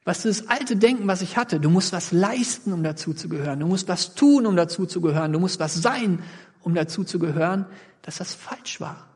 was 0.05 0.23
das 0.23 0.49
alte 0.49 0.77
Denken, 0.77 1.07
was 1.07 1.21
ich 1.21 1.37
hatte, 1.37 1.61
du 1.61 1.71
musst 1.71 1.93
was 1.93 2.13
leisten, 2.13 2.73
um 2.73 2.83
dazu 2.83 3.13
zu 3.13 3.29
gehören, 3.29 3.61
du 3.61 3.67
musst 3.67 3.89
was 3.89 4.15
tun, 4.15 4.47
um 4.47 4.57
dazu 4.57 4.87
zu 4.87 5.01
gehören, 5.01 5.33
du 5.33 5.41
musst 5.41 5.61
was 5.61 5.75
sein, 5.75 6.23
um 6.63 6.75
dazu 6.75 7.05
zu 7.05 7.19
gehören, 7.19 7.67
dass 8.03 8.19
das 8.19 8.35
falsch 8.35 8.81
war 8.81 9.08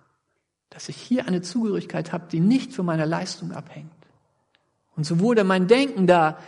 dass 0.73 0.89
ich 0.89 0.97
hier 0.97 1.27
eine 1.29 1.43
Zugehörigkeit 1.43 2.13
habe, 2.13 2.27
die 2.31 2.41
nicht 2.41 2.73
von 2.73 2.87
meiner 2.87 3.07
Leistung 3.07 3.53
abhängt. 3.53 3.93
Und 4.97 5.05
so 5.05 5.21
wurde 5.21 5.45
mein 5.45 5.69
Denken 5.69 6.07
da, 6.07 6.39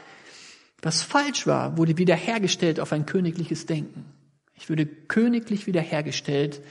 was 0.83 1.03
falsch 1.03 1.47
war, 1.47 1.77
wurde 1.77 1.99
wiederhergestellt 1.99 2.81
auf 2.81 2.93
ein 2.93 3.07
königliches 3.07 3.67
Denken. 3.67 4.05
Ich 4.55 4.69
würde 4.69 4.87
königlich 4.87 5.67
wiederhergestellt 5.67 6.63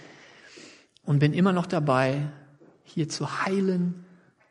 und 1.04 1.20
bin 1.20 1.34
immer 1.34 1.52
noch 1.52 1.66
dabei, 1.66 2.30
hier 2.84 3.10
zu 3.10 3.44
heilen 3.44 4.06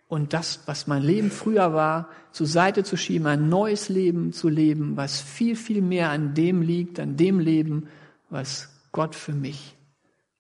und 0.09 0.33
das, 0.33 0.61
was 0.67 0.87
mein 0.87 1.03
Leben 1.03 1.31
früher 1.31 1.73
war, 1.73 2.09
zur 2.33 2.47
Seite 2.47 2.85
zu 2.85 2.97
schieben, 2.97 3.27
ein 3.27 3.49
neues 3.49 3.89
Leben 3.89 4.33
zu 4.33 4.49
leben, 4.49 4.97
was 4.97 5.21
viel, 5.21 5.57
viel 5.57 5.81
mehr 5.81 6.11
an 6.11 6.35
dem 6.35 6.61
liegt, 6.61 7.01
an 7.01 7.17
dem 7.17 7.39
Leben, 7.39 7.89
was 8.31 8.69
Gott 8.91 9.15
für 9.15 9.33
mich 9.33 9.77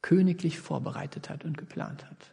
königlich 0.02 0.58
vorbereitet 0.58 1.30
hat 1.30 1.44
und 1.44 1.56
geplant 1.56 2.04
hat. 2.04 2.32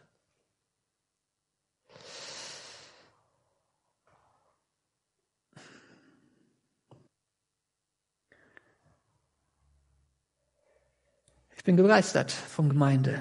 Ich 11.60 11.64
bin 11.64 11.76
begeistert 11.76 12.32
von 12.32 12.70
Gemeinde. 12.70 13.20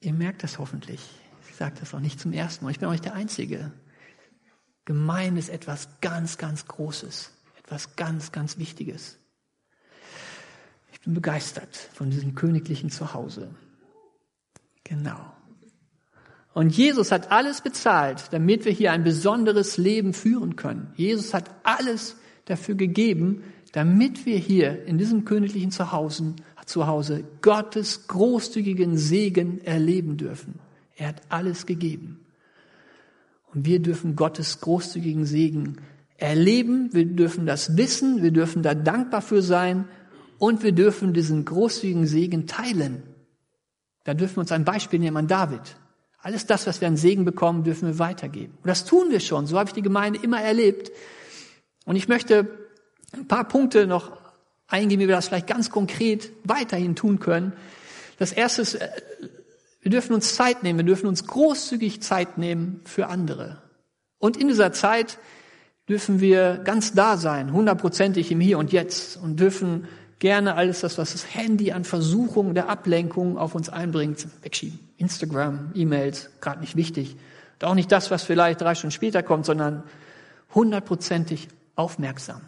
Ihr 0.00 0.12
merkt 0.12 0.42
das 0.42 0.58
hoffentlich. 0.58 1.08
Ich 1.48 1.54
sage 1.54 1.76
das 1.78 1.94
auch 1.94 2.00
nicht 2.00 2.18
zum 2.18 2.32
ersten 2.32 2.64
Mal. 2.64 2.72
Ich 2.72 2.80
bin 2.80 2.88
auch 2.88 2.92
nicht 2.92 3.04
der 3.04 3.14
Einzige. 3.14 3.70
Gemeinde 4.84 5.38
ist 5.38 5.50
etwas 5.50 6.00
ganz, 6.00 6.36
ganz 6.36 6.66
Großes. 6.66 7.30
Etwas 7.56 7.94
ganz, 7.94 8.32
ganz 8.32 8.58
Wichtiges. 8.58 9.20
Ich 10.92 11.00
bin 11.02 11.14
begeistert 11.14 11.76
von 11.92 12.10
diesem 12.10 12.34
königlichen 12.34 12.90
Zuhause. 12.90 13.54
Genau. 14.82 15.32
Und 16.54 16.76
Jesus 16.76 17.12
hat 17.12 17.30
alles 17.30 17.60
bezahlt, 17.60 18.32
damit 18.32 18.64
wir 18.64 18.72
hier 18.72 18.90
ein 18.90 19.04
besonderes 19.04 19.76
Leben 19.76 20.12
führen 20.12 20.56
können. 20.56 20.92
Jesus 20.96 21.32
hat 21.32 21.52
alles 21.62 22.16
dafür 22.46 22.74
gegeben, 22.74 23.44
damit 23.70 24.26
wir 24.26 24.38
hier 24.38 24.86
in 24.86 24.98
diesem 24.98 25.24
königlichen 25.24 25.70
Zuhause, 25.70 26.34
Zuhause 26.66 27.24
Gottes 27.42 28.06
großzügigen 28.06 28.96
Segen 28.96 29.60
erleben 29.64 30.16
dürfen. 30.16 30.60
Er 30.96 31.08
hat 31.08 31.22
alles 31.28 31.66
gegeben. 31.66 32.20
Und 33.52 33.66
wir 33.66 33.80
dürfen 33.80 34.16
Gottes 34.16 34.60
großzügigen 34.60 35.26
Segen 35.26 35.76
erleben, 36.16 36.92
wir 36.92 37.04
dürfen 37.04 37.46
das 37.46 37.76
wissen, 37.76 38.22
wir 38.22 38.30
dürfen 38.30 38.62
da 38.62 38.74
dankbar 38.74 39.22
für 39.22 39.42
sein 39.42 39.86
und 40.38 40.62
wir 40.62 40.72
dürfen 40.72 41.12
diesen 41.12 41.44
großzügigen 41.44 42.06
Segen 42.06 42.46
teilen. 42.46 43.02
Da 44.04 44.14
dürfen 44.14 44.36
wir 44.36 44.40
uns 44.40 44.52
ein 44.52 44.64
Beispiel 44.64 44.98
nehmen 44.98 45.16
an 45.16 45.28
David. 45.28 45.76
Alles 46.18 46.46
das, 46.46 46.66
was 46.66 46.80
wir 46.80 46.88
an 46.88 46.96
Segen 46.96 47.24
bekommen, 47.24 47.64
dürfen 47.64 47.86
wir 47.86 47.98
weitergeben. 47.98 48.54
Und 48.62 48.66
das 48.66 48.84
tun 48.84 49.10
wir 49.10 49.20
schon. 49.20 49.46
So 49.46 49.58
habe 49.58 49.68
ich 49.68 49.74
die 49.74 49.82
Gemeinde 49.82 50.20
immer 50.22 50.40
erlebt. 50.40 50.90
Und 51.84 51.96
ich 51.96 52.08
möchte 52.08 52.48
ein 53.12 53.28
paar 53.28 53.46
Punkte 53.46 53.86
noch 53.86 54.23
eingehen, 54.66 55.00
wie 55.00 55.08
wir 55.08 55.16
das 55.16 55.28
vielleicht 55.28 55.46
ganz 55.46 55.70
konkret 55.70 56.30
weiterhin 56.44 56.96
tun 56.96 57.18
können. 57.18 57.52
Das 58.18 58.32
erste 58.32 58.62
ist, 58.62 58.74
äh, 58.74 58.88
wir 59.80 59.90
dürfen 59.90 60.14
uns 60.14 60.34
Zeit 60.34 60.62
nehmen, 60.62 60.78
wir 60.78 60.86
dürfen 60.86 61.06
uns 61.06 61.26
großzügig 61.26 62.00
Zeit 62.00 62.38
nehmen 62.38 62.80
für 62.84 63.08
andere. 63.08 63.62
Und 64.18 64.36
in 64.38 64.48
dieser 64.48 64.72
Zeit 64.72 65.18
dürfen 65.88 66.20
wir 66.20 66.58
ganz 66.64 66.94
da 66.94 67.16
sein, 67.18 67.52
hundertprozentig 67.52 68.32
im 68.32 68.40
Hier 68.40 68.58
und 68.58 68.72
Jetzt 68.72 69.18
und 69.18 69.38
dürfen 69.38 69.86
gerne 70.18 70.54
alles 70.54 70.80
das, 70.80 70.96
was 70.96 71.12
das 71.12 71.34
Handy 71.34 71.72
an 71.72 71.84
Versuchungen 71.84 72.54
der 72.54 72.70
Ablenkung 72.70 73.36
auf 73.36 73.54
uns 73.54 73.68
einbringt, 73.68 74.26
wegschieben. 74.42 74.78
Instagram, 74.96 75.72
E-Mails, 75.74 76.30
gerade 76.40 76.60
nicht 76.60 76.76
wichtig. 76.76 77.16
Und 77.60 77.64
auch 77.64 77.74
nicht 77.74 77.92
das, 77.92 78.10
was 78.10 78.22
vielleicht 78.22 78.62
drei 78.62 78.74
Stunden 78.74 78.92
später 78.92 79.22
kommt, 79.22 79.44
sondern 79.44 79.82
hundertprozentig 80.54 81.48
aufmerksam. 81.74 82.40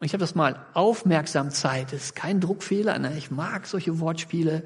Und 0.00 0.06
ich 0.06 0.12
habe 0.12 0.20
das 0.20 0.34
mal 0.34 0.66
Aufmerksamkeit, 0.74 1.92
das 1.92 2.04
ist 2.04 2.16
kein 2.16 2.40
Druckfehler, 2.40 2.98
ne? 2.98 3.16
ich 3.16 3.30
mag 3.30 3.66
solche 3.66 4.00
Wortspiele. 4.00 4.62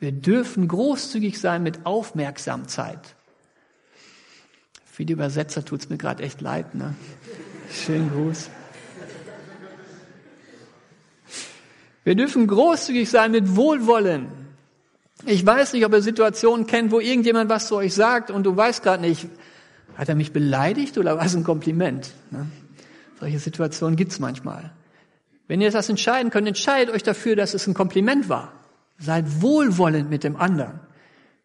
Wir 0.00 0.12
dürfen 0.12 0.66
großzügig 0.66 1.38
sein 1.38 1.62
mit 1.62 1.86
Aufmerksamkeit. 1.86 3.14
Die 4.98 5.12
Übersetzer 5.12 5.64
tut's 5.64 5.88
mir 5.88 5.98
gerade 5.98 6.22
echt 6.22 6.40
leid. 6.40 6.74
Ne? 6.74 6.94
Schönen 7.72 8.10
Gruß. 8.10 8.50
Wir 12.04 12.14
dürfen 12.14 12.46
großzügig 12.46 13.10
sein 13.10 13.32
mit 13.32 13.56
Wohlwollen. 13.56 14.28
Ich 15.24 15.44
weiß 15.44 15.72
nicht, 15.72 15.84
ob 15.84 15.92
ihr 15.92 16.02
Situationen 16.02 16.66
kennt, 16.66 16.90
wo 16.90 17.00
irgendjemand 17.00 17.48
was 17.48 17.68
zu 17.68 17.76
euch 17.76 17.94
sagt 17.94 18.30
und 18.30 18.44
du 18.44 18.56
weißt 18.56 18.82
gerade 18.82 19.02
nicht, 19.02 19.28
hat 19.96 20.08
er 20.08 20.14
mich 20.14 20.32
beleidigt 20.32 20.98
oder 20.98 21.16
war 21.16 21.24
es 21.24 21.34
ein 21.34 21.44
Kompliment? 21.44 22.12
Ne? 22.30 22.46
Solche 23.22 23.38
Situationen 23.38 23.94
gibt's 23.94 24.18
manchmal. 24.18 24.72
Wenn 25.46 25.60
ihr 25.60 25.70
das 25.70 25.88
entscheiden 25.88 26.32
könnt, 26.32 26.48
entscheidet 26.48 26.92
euch 26.92 27.04
dafür, 27.04 27.36
dass 27.36 27.54
es 27.54 27.68
ein 27.68 27.72
Kompliment 27.72 28.28
war. 28.28 28.52
Seid 28.98 29.40
wohlwollend 29.40 30.10
mit 30.10 30.24
dem 30.24 30.34
anderen. 30.34 30.80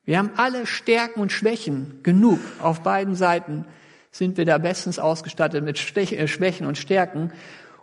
Wir 0.04 0.18
haben 0.18 0.32
alle 0.38 0.66
Stärken 0.66 1.20
und 1.20 1.32
Schwächen 1.32 2.00
genug. 2.02 2.40
Auf 2.64 2.82
beiden 2.82 3.14
Seiten 3.14 3.66
sind 4.10 4.38
wir 4.38 4.46
da 4.46 4.58
bestens 4.58 4.98
ausgestattet 4.98 5.64
mit 5.64 5.78
äh, 5.96 6.28
Schwächen 6.28 6.66
und 6.66 6.80
Stärken. 6.80 7.32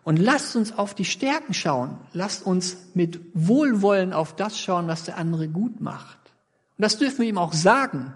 Und 0.02 0.18
lasst 0.18 0.56
uns 0.56 0.76
auf 0.76 0.94
die 0.94 1.04
Stärken 1.04 1.54
schauen. 1.54 1.96
Lasst 2.12 2.44
uns 2.44 2.76
mit 2.94 3.20
Wohlwollen 3.32 4.12
auf 4.12 4.34
das 4.34 4.58
schauen, 4.58 4.88
was 4.88 5.04
der 5.04 5.18
andere 5.18 5.46
gut 5.46 5.80
macht. 5.80 6.18
Und 6.76 6.82
das 6.82 6.98
dürfen 6.98 7.20
wir 7.20 7.28
ihm 7.28 7.38
auch 7.38 7.52
sagen. 7.52 8.12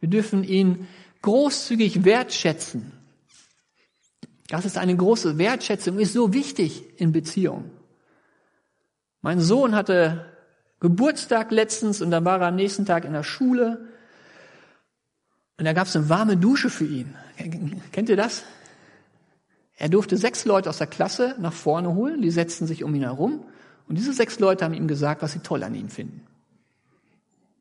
Wir 0.00 0.08
dürfen 0.08 0.42
ihn 0.42 0.88
großzügig 1.22 2.04
wertschätzen. 2.04 2.90
Das 4.48 4.64
ist 4.64 4.78
eine 4.78 4.96
große 4.96 5.38
Wertschätzung, 5.38 5.98
ist 5.98 6.12
so 6.12 6.32
wichtig 6.32 6.84
in 7.00 7.12
Beziehungen. 7.12 7.70
Mein 9.20 9.40
Sohn 9.40 9.74
hatte 9.74 10.24
Geburtstag 10.78 11.50
letztens 11.50 12.00
und 12.00 12.10
dann 12.10 12.24
war 12.24 12.40
er 12.40 12.48
am 12.48 12.56
nächsten 12.56 12.86
Tag 12.86 13.04
in 13.04 13.12
der 13.12 13.24
Schule 13.24 13.88
und 15.58 15.64
da 15.64 15.72
gab 15.72 15.86
es 15.86 15.96
eine 15.96 16.08
warme 16.08 16.36
Dusche 16.36 16.70
für 16.70 16.84
ihn. 16.84 17.14
Kennt 17.92 18.08
ihr 18.08 18.16
das? 18.16 18.44
Er 19.78 19.88
durfte 19.88 20.16
sechs 20.16 20.44
Leute 20.44 20.70
aus 20.70 20.78
der 20.78 20.86
Klasse 20.86 21.34
nach 21.38 21.52
vorne 21.52 21.94
holen, 21.94 22.22
die 22.22 22.30
setzten 22.30 22.66
sich 22.66 22.84
um 22.84 22.94
ihn 22.94 23.02
herum 23.02 23.44
und 23.88 23.98
diese 23.98 24.12
sechs 24.12 24.38
Leute 24.38 24.64
haben 24.64 24.74
ihm 24.74 24.86
gesagt, 24.86 25.22
was 25.22 25.32
sie 25.32 25.40
toll 25.40 25.64
an 25.64 25.74
ihm 25.74 25.88
finden. 25.88 26.24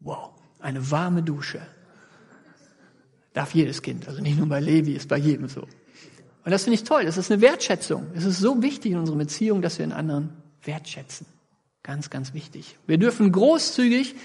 Wow, 0.02 0.32
eine 0.60 0.92
warme 0.92 1.24
Dusche. 1.24 1.62
Darf 3.34 3.54
jedes 3.56 3.82
Kind, 3.82 4.08
also 4.08 4.22
nicht 4.22 4.38
nur 4.38 4.48
bei 4.48 4.60
Levi, 4.60 4.94
ist 4.94 5.10
bei 5.10 5.18
jedem 5.18 5.48
so. 5.48 5.68
Und 6.46 6.52
das 6.52 6.64
finde 6.64 6.76
ich 6.76 6.84
toll, 6.84 7.06
das 7.06 7.18
ist 7.18 7.32
eine 7.32 7.42
Wertschätzung. 7.42 8.06
Es 8.14 8.24
ist 8.24 8.40
so 8.40 8.62
wichtig 8.62 8.92
in 8.92 9.00
unserer 9.00 9.18
Beziehung, 9.18 9.64
dass 9.64 9.80
wir 9.80 9.88
den 9.88 9.94
anderen 9.94 10.30
wertschätzen. 10.64 11.26
Ganz, 11.82 12.12
ganz 12.12 12.36
wichtig. 12.36 12.78
Wir 12.86 13.00
dürfen 13.00 13.32
großzügig 13.32 14.16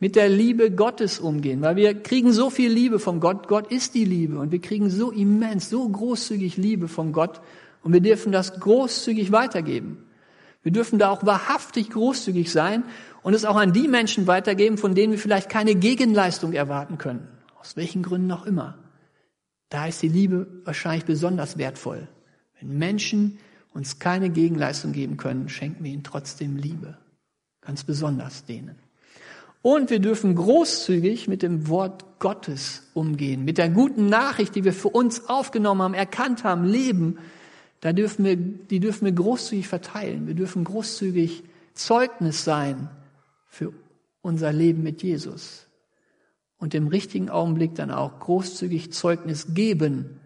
mit 0.00 0.16
der 0.16 0.30
Liebe 0.30 0.70
Gottes 0.70 1.20
umgehen, 1.20 1.60
weil 1.60 1.76
wir 1.76 2.02
kriegen 2.02 2.32
so 2.32 2.48
viel 2.48 2.72
Liebe 2.72 2.98
von 2.98 3.20
Gott. 3.20 3.46
Gott 3.46 3.70
ist 3.70 3.94
die 3.94 4.06
Liebe 4.06 4.38
und 4.38 4.52
wir 4.52 4.60
kriegen 4.60 4.88
so 4.88 5.10
immens, 5.10 5.68
so 5.68 5.86
großzügig 5.86 6.56
Liebe 6.56 6.88
von 6.88 7.12
Gott 7.12 7.42
und 7.82 7.92
wir 7.92 8.00
dürfen 8.00 8.32
das 8.32 8.58
großzügig 8.58 9.30
weitergeben. 9.30 10.06
Wir 10.62 10.72
dürfen 10.72 10.98
da 10.98 11.10
auch 11.10 11.26
wahrhaftig 11.26 11.90
großzügig 11.90 12.50
sein 12.50 12.84
und 13.22 13.34
es 13.34 13.44
auch 13.44 13.56
an 13.56 13.74
die 13.74 13.88
Menschen 13.88 14.26
weitergeben, 14.26 14.78
von 14.78 14.94
denen 14.94 15.12
wir 15.12 15.18
vielleicht 15.18 15.50
keine 15.50 15.74
Gegenleistung 15.74 16.54
erwarten 16.54 16.96
können. 16.96 17.28
Aus 17.58 17.76
welchen 17.76 18.02
Gründen 18.02 18.32
auch 18.32 18.46
immer. 18.46 18.78
Da 19.70 19.86
ist 19.86 20.02
die 20.02 20.08
Liebe 20.08 20.46
wahrscheinlich 20.64 21.04
besonders 21.04 21.56
wertvoll. 21.56 22.08
Wenn 22.58 22.76
Menschen 22.76 23.38
uns 23.72 23.98
keine 24.00 24.28
Gegenleistung 24.28 24.92
geben 24.92 25.16
können, 25.16 25.48
schenken 25.48 25.84
wir 25.84 25.92
ihnen 25.92 26.02
trotzdem 26.02 26.56
Liebe. 26.56 26.98
Ganz 27.60 27.84
besonders 27.84 28.44
denen. 28.44 28.76
Und 29.62 29.90
wir 29.90 30.00
dürfen 30.00 30.34
großzügig 30.34 31.28
mit 31.28 31.42
dem 31.42 31.68
Wort 31.68 32.18
Gottes 32.18 32.82
umgehen, 32.94 33.44
mit 33.44 33.58
der 33.58 33.68
guten 33.68 34.08
Nachricht, 34.08 34.54
die 34.54 34.64
wir 34.64 34.72
für 34.72 34.88
uns 34.88 35.28
aufgenommen 35.28 35.82
haben, 35.82 35.94
erkannt 35.94 36.44
haben, 36.44 36.64
leben. 36.64 37.18
Da 37.80 37.92
dürfen 37.92 38.24
wir, 38.24 38.36
die 38.36 38.80
dürfen 38.80 39.04
wir 39.04 39.12
großzügig 39.12 39.68
verteilen. 39.68 40.26
Wir 40.26 40.34
dürfen 40.34 40.64
großzügig 40.64 41.44
Zeugnis 41.74 42.44
sein 42.44 42.88
für 43.46 43.72
unser 44.22 44.52
Leben 44.52 44.82
mit 44.82 45.02
Jesus. 45.02 45.66
Und 46.60 46.74
im 46.74 46.86
richtigen 46.86 47.30
Augenblick 47.30 47.74
dann 47.74 47.90
auch 47.90 48.20
großzügig 48.20 48.92
Zeugnis 48.92 49.54
geben 49.54 50.20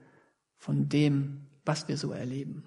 von 0.58 0.88
dem, 0.88 1.46
was 1.64 1.88
wir 1.88 1.96
so 1.96 2.10
erleben. 2.10 2.64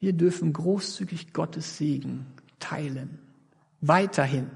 Wir 0.00 0.12
dürfen 0.12 0.52
großzügig 0.52 1.32
Gottes 1.32 1.78
Segen 1.78 2.26
teilen. 2.58 3.18
Weiterhin. 3.80 4.50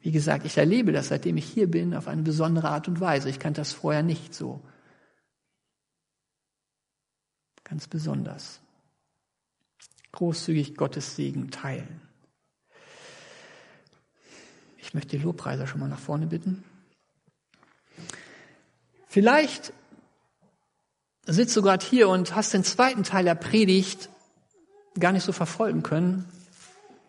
Wie 0.00 0.10
gesagt, 0.10 0.46
ich 0.46 0.56
erlebe 0.56 0.92
das, 0.92 1.08
seitdem 1.08 1.36
ich 1.36 1.44
hier 1.44 1.70
bin, 1.70 1.94
auf 1.94 2.08
eine 2.08 2.22
besondere 2.22 2.70
Art 2.70 2.88
und 2.88 2.98
Weise. 2.98 3.28
Ich 3.28 3.38
kannte 3.38 3.60
das 3.60 3.72
vorher 3.72 4.02
nicht 4.02 4.34
so. 4.34 4.62
Ganz 7.62 7.88
besonders. 7.88 8.60
Großzügig 10.12 10.76
Gottes 10.76 11.14
Segen 11.16 11.50
teilen. 11.50 12.07
Ich 14.88 14.94
möchte 14.94 15.18
die 15.18 15.22
Lobpreiser 15.22 15.66
schon 15.66 15.80
mal 15.80 15.88
nach 15.88 15.98
vorne 15.98 16.26
bitten. 16.26 16.64
Vielleicht 19.06 19.74
sitzt 21.26 21.54
du 21.56 21.62
gerade 21.62 21.84
hier 21.84 22.08
und 22.08 22.34
hast 22.34 22.54
den 22.54 22.64
zweiten 22.64 23.04
Teil 23.04 23.24
der 23.24 23.34
Predigt 23.34 24.08
gar 24.98 25.12
nicht 25.12 25.24
so 25.24 25.32
verfolgen 25.32 25.82
können, 25.82 26.24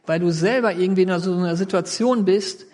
weil 0.05 0.19
du 0.19 0.29
selber 0.29 0.73
irgendwie 0.73 1.03
in 1.03 1.19
so 1.19 1.33
einer 1.33 1.55
Situation 1.55 2.25
bist, 2.25 2.65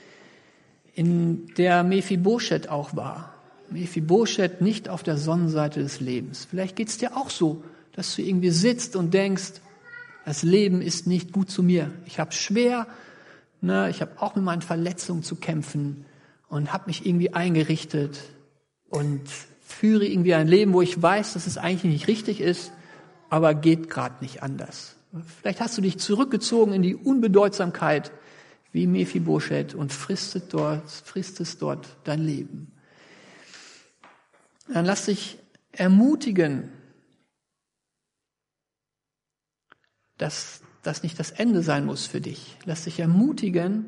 in 0.96 1.54
der 1.56 1.84
Mephibosheth 1.84 2.70
auch 2.70 2.96
war. 2.96 3.36
Mephibosheth 3.70 4.62
nicht 4.62 4.90
auf 4.90 5.04
der 5.04 5.18
Sonnenseite 5.18 5.82
des 5.82 6.00
Lebens. 6.00 6.48
Vielleicht 6.50 6.76
geht's 6.76 6.98
dir 6.98 7.16
auch 7.16 7.30
so, 7.30 7.64
dass 7.94 8.16
du 8.16 8.24
irgendwie 8.24 8.50
sitzt 8.50 8.96
und 8.96 9.14
denkst, 9.14 9.54
das 10.26 10.42
Leben 10.42 10.82
ist 10.82 11.06
nicht 11.06 11.32
gut 11.32 11.52
zu 11.52 11.62
mir. 11.62 11.92
Ich 12.06 12.20
habe 12.20 12.32
schwer, 12.32 12.88
ne, 13.66 13.90
ich 13.90 14.02
habe 14.02 14.22
auch 14.22 14.36
mit 14.36 14.46
meinen 14.46 14.62
Verletzungen 14.62 15.24
zu 15.24 15.36
kämpfen 15.36 16.06
und 16.48 16.72
habe 16.72 16.86
mich 16.88 17.06
irgendwie 17.06 17.34
eingerichtet 17.34 18.20
und 18.90 19.22
führe 19.66 20.06
irgendwie 20.06 20.36
ein 20.36 20.48
Leben, 20.48 20.74
wo 20.74 20.82
ich 20.82 21.02
weiß, 21.02 21.34
dass 21.34 21.48
es 21.48 21.58
eigentlich 21.58 21.92
nicht 21.92 22.08
richtig 22.08 22.40
ist, 22.40 22.72
aber 23.30 23.54
geht 23.54 23.90
gerade 23.90 24.24
nicht 24.24 24.44
anders. 24.44 24.96
Vielleicht 25.42 25.62
hast 25.62 25.78
du 25.78 25.82
dich 25.82 25.98
zurückgezogen 25.98 26.74
in 26.74 26.82
die 26.82 26.96
Unbedeutsamkeit 26.96 28.12
wie 28.72 28.88
Mephibosheth 28.88 29.74
und 29.74 29.92
fristet 29.94 30.54
dort, 30.54 30.90
fristest 30.90 31.62
dort 31.62 31.88
dein 32.04 32.22
Leben. 32.22 32.72
Dann 34.68 34.86
lass 34.86 35.06
dich 35.06 35.38
ermutigen, 35.72 36.72
dass 40.18 40.62
das 40.86 41.04
nicht 41.04 41.20
das 41.20 41.32
Ende 41.32 41.64
sein 41.64 41.86
muss 41.86 42.06
für 42.06 42.22
dich. 42.22 42.58
Lass 42.66 42.84
dich 42.84 43.00
ermutigen, 43.00 43.86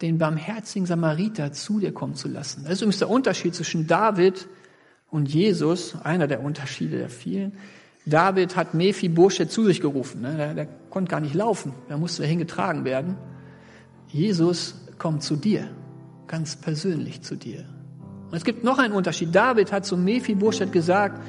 den 0.00 0.18
barmherzigen 0.18 0.86
Samariter 0.86 1.52
zu 1.52 1.78
dir 1.78 1.92
kommen 1.92 2.14
zu 2.14 2.28
lassen. 2.28 2.64
Das 2.64 2.74
ist 2.74 2.82
übrigens 2.82 2.98
der 2.98 3.10
Unterschied 3.10 3.54
zwischen 3.54 3.86
David 3.86 4.48
und 5.10 5.32
Jesus, 5.32 5.94
einer 6.02 6.26
der 6.26 6.42
Unterschiede 6.42 6.98
der 6.98 7.10
vielen. 7.10 7.52
David 8.04 8.56
hat 8.56 8.74
Mephibosheth 8.74 9.52
zu 9.52 9.64
sich 9.64 9.80
gerufen. 9.80 10.22
Ne? 10.22 10.36
Der, 10.36 10.54
der 10.54 10.66
konnte 10.90 11.10
gar 11.10 11.20
nicht 11.20 11.34
laufen, 11.34 11.72
da 11.88 11.96
musste 11.96 12.22
dahin 12.22 12.38
getragen 12.38 12.84
werden. 12.84 13.16
Jesus 14.08 14.74
kommt 14.98 15.22
zu 15.22 15.36
dir, 15.36 15.70
ganz 16.26 16.56
persönlich 16.56 17.22
zu 17.22 17.36
dir. 17.36 17.64
Und 18.30 18.36
es 18.36 18.44
gibt 18.44 18.64
noch 18.64 18.78
einen 18.78 18.94
Unterschied. 18.94 19.34
David 19.34 19.70
hat 19.72 19.86
zu 19.86 19.96
Mephibosheth 19.96 20.72
gesagt, 20.72 21.22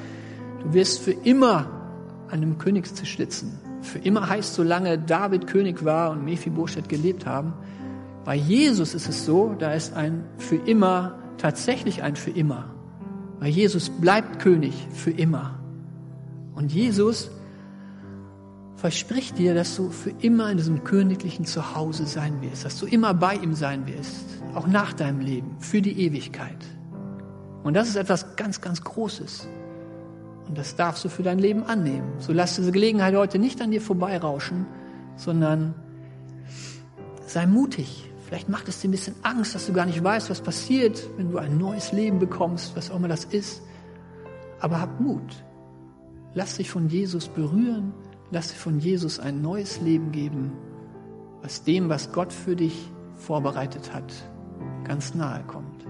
du 0.63 0.73
wirst 0.73 0.99
für 0.99 1.11
immer 1.11 1.69
an 2.27 2.41
einem 2.41 2.57
Königstisch 2.57 3.17
sitzen. 3.17 3.59
Für 3.83 3.99
immer 3.99 4.29
heißt, 4.29 4.53
solange 4.55 4.97
David 4.97 5.45
König 5.45 5.83
war 5.83 6.11
und 6.11 6.23
Mephibosheth 6.23 6.87
gelebt 6.87 7.25
haben. 7.25 7.53
Bei 8.23 8.35
Jesus 8.35 8.95
ist 8.95 9.09
es 9.09 9.25
so, 9.25 9.53
da 9.59 9.73
ist 9.73 9.93
ein 9.93 10.23
für 10.37 10.55
immer 10.55 11.19
tatsächlich 11.37 12.01
ein 12.01 12.15
für 12.15 12.31
immer. 12.31 12.73
Weil 13.39 13.49
Jesus 13.49 13.89
bleibt 13.89 14.39
König 14.39 14.87
für 14.93 15.11
immer. 15.11 15.59
Und 16.55 16.71
Jesus 16.71 17.29
verspricht 18.77 19.37
dir, 19.37 19.53
dass 19.53 19.75
du 19.75 19.89
für 19.89 20.11
immer 20.21 20.49
in 20.49 20.57
diesem 20.57 20.83
königlichen 20.83 21.45
Zuhause 21.45 22.05
sein 22.05 22.41
wirst, 22.41 22.63
dass 22.63 22.79
du 22.79 22.85
immer 22.85 23.13
bei 23.13 23.35
ihm 23.35 23.53
sein 23.53 23.85
wirst, 23.87 24.25
auch 24.55 24.67
nach 24.67 24.93
deinem 24.93 25.19
Leben, 25.19 25.55
für 25.59 25.81
die 25.81 26.01
Ewigkeit. 26.01 26.57
Und 27.63 27.73
das 27.73 27.89
ist 27.89 27.95
etwas 27.95 28.35
ganz, 28.37 28.61
ganz 28.61 28.83
Großes. 28.83 29.47
Und 30.47 30.57
das 30.57 30.75
darfst 30.75 31.03
du 31.05 31.09
für 31.09 31.23
dein 31.23 31.39
Leben 31.39 31.63
annehmen. 31.63 32.13
So 32.19 32.33
lass 32.33 32.55
diese 32.55 32.71
Gelegenheit 32.71 33.15
heute 33.15 33.39
nicht 33.39 33.61
an 33.61 33.71
dir 33.71 33.81
vorbeirauschen, 33.81 34.65
sondern 35.15 35.73
sei 37.25 37.45
mutig. 37.45 38.09
Vielleicht 38.25 38.49
macht 38.49 38.67
es 38.67 38.81
dir 38.81 38.89
ein 38.89 38.91
bisschen 38.91 39.15
Angst, 39.23 39.55
dass 39.55 39.67
du 39.67 39.73
gar 39.73 39.85
nicht 39.85 40.03
weißt, 40.03 40.29
was 40.29 40.41
passiert, 40.41 41.07
wenn 41.17 41.31
du 41.31 41.37
ein 41.37 41.57
neues 41.57 41.91
Leben 41.91 42.19
bekommst, 42.19 42.75
was 42.75 42.91
auch 42.91 42.95
immer 42.97 43.07
das 43.07 43.25
ist. 43.25 43.61
Aber 44.59 44.79
hab 44.81 44.99
Mut. 44.99 45.43
Lass 46.33 46.57
dich 46.57 46.69
von 46.69 46.89
Jesus 46.89 47.27
berühren. 47.27 47.93
Lass 48.31 48.49
dich 48.49 48.57
von 48.57 48.79
Jesus 48.79 49.19
ein 49.19 49.43
neues 49.43 49.79
Leben 49.81 50.11
geben, 50.11 50.51
was 51.43 51.63
dem, 51.63 51.89
was 51.89 52.11
Gott 52.11 52.33
für 52.33 52.55
dich 52.55 52.89
vorbereitet 53.15 53.93
hat, 53.93 54.11
ganz 54.83 55.13
nahe 55.13 55.43
kommt. 55.43 55.85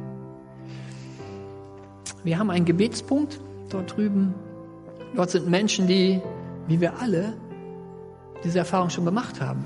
Wir 2.25 2.37
haben 2.37 2.49
einen 2.49 2.65
Gebetspunkt 2.65 3.39
dort 3.73 3.95
drüben. 3.95 4.33
Dort 5.15 5.31
sind 5.31 5.49
Menschen, 5.49 5.87
die, 5.87 6.21
wie 6.67 6.81
wir 6.81 6.99
alle, 6.99 7.33
diese 8.43 8.59
Erfahrung 8.59 8.89
schon 8.89 9.05
gemacht 9.05 9.41
haben. 9.41 9.63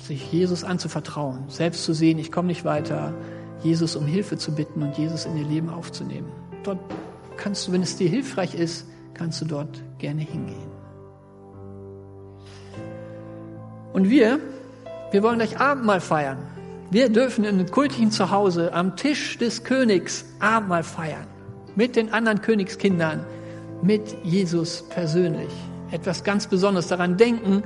Sich 0.00 0.32
Jesus 0.32 0.64
anzuvertrauen, 0.64 1.44
selbst 1.48 1.84
zu 1.84 1.92
sehen, 1.92 2.18
ich 2.18 2.32
komme 2.32 2.48
nicht 2.48 2.64
weiter, 2.64 3.12
Jesus 3.62 3.96
um 3.96 4.06
Hilfe 4.06 4.36
zu 4.38 4.54
bitten 4.54 4.82
und 4.82 4.96
Jesus 4.96 5.26
in 5.26 5.36
ihr 5.36 5.44
Leben 5.44 5.68
aufzunehmen. 5.68 6.30
Dort 6.62 6.78
kannst 7.36 7.66
du, 7.66 7.72
wenn 7.72 7.82
es 7.82 7.96
dir 7.96 8.08
hilfreich 8.08 8.54
ist, 8.54 8.86
kannst 9.14 9.40
du 9.40 9.44
dort 9.44 9.82
gerne 9.98 10.22
hingehen. 10.22 10.70
Und 13.92 14.08
wir, 14.08 14.38
wir 15.10 15.22
wollen 15.22 15.38
gleich 15.38 15.58
Abendmahl 15.58 16.00
feiern. 16.00 16.38
Wir 16.90 17.10
dürfen 17.10 17.44
in 17.44 17.56
einem 17.56 17.70
kultlichen 17.70 18.10
Zuhause 18.10 18.72
am 18.72 18.96
Tisch 18.96 19.36
des 19.38 19.64
Königs 19.64 20.24
Abendmahl 20.38 20.84
feiern 20.84 21.26
mit 21.78 21.94
den 21.94 22.12
anderen 22.12 22.40
Königskindern, 22.40 23.24
mit 23.82 24.16
Jesus 24.24 24.82
persönlich. 24.88 25.52
Etwas 25.92 26.24
ganz 26.24 26.48
Besonderes 26.48 26.88
daran 26.88 27.16
denken, 27.16 27.62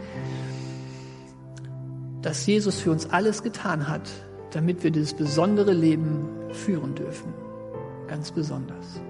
dass 2.21 2.45
Jesus 2.47 2.79
für 2.79 2.91
uns 2.91 3.09
alles 3.09 3.43
getan 3.43 3.89
hat, 3.89 4.11
damit 4.51 4.85
wir 4.85 4.91
dieses 4.91 5.15
besondere 5.15 5.73
Leben 5.73 6.29
führen 6.51 6.95
dürfen. 6.95 7.33
Ganz 8.07 8.31
besonders. 8.31 9.01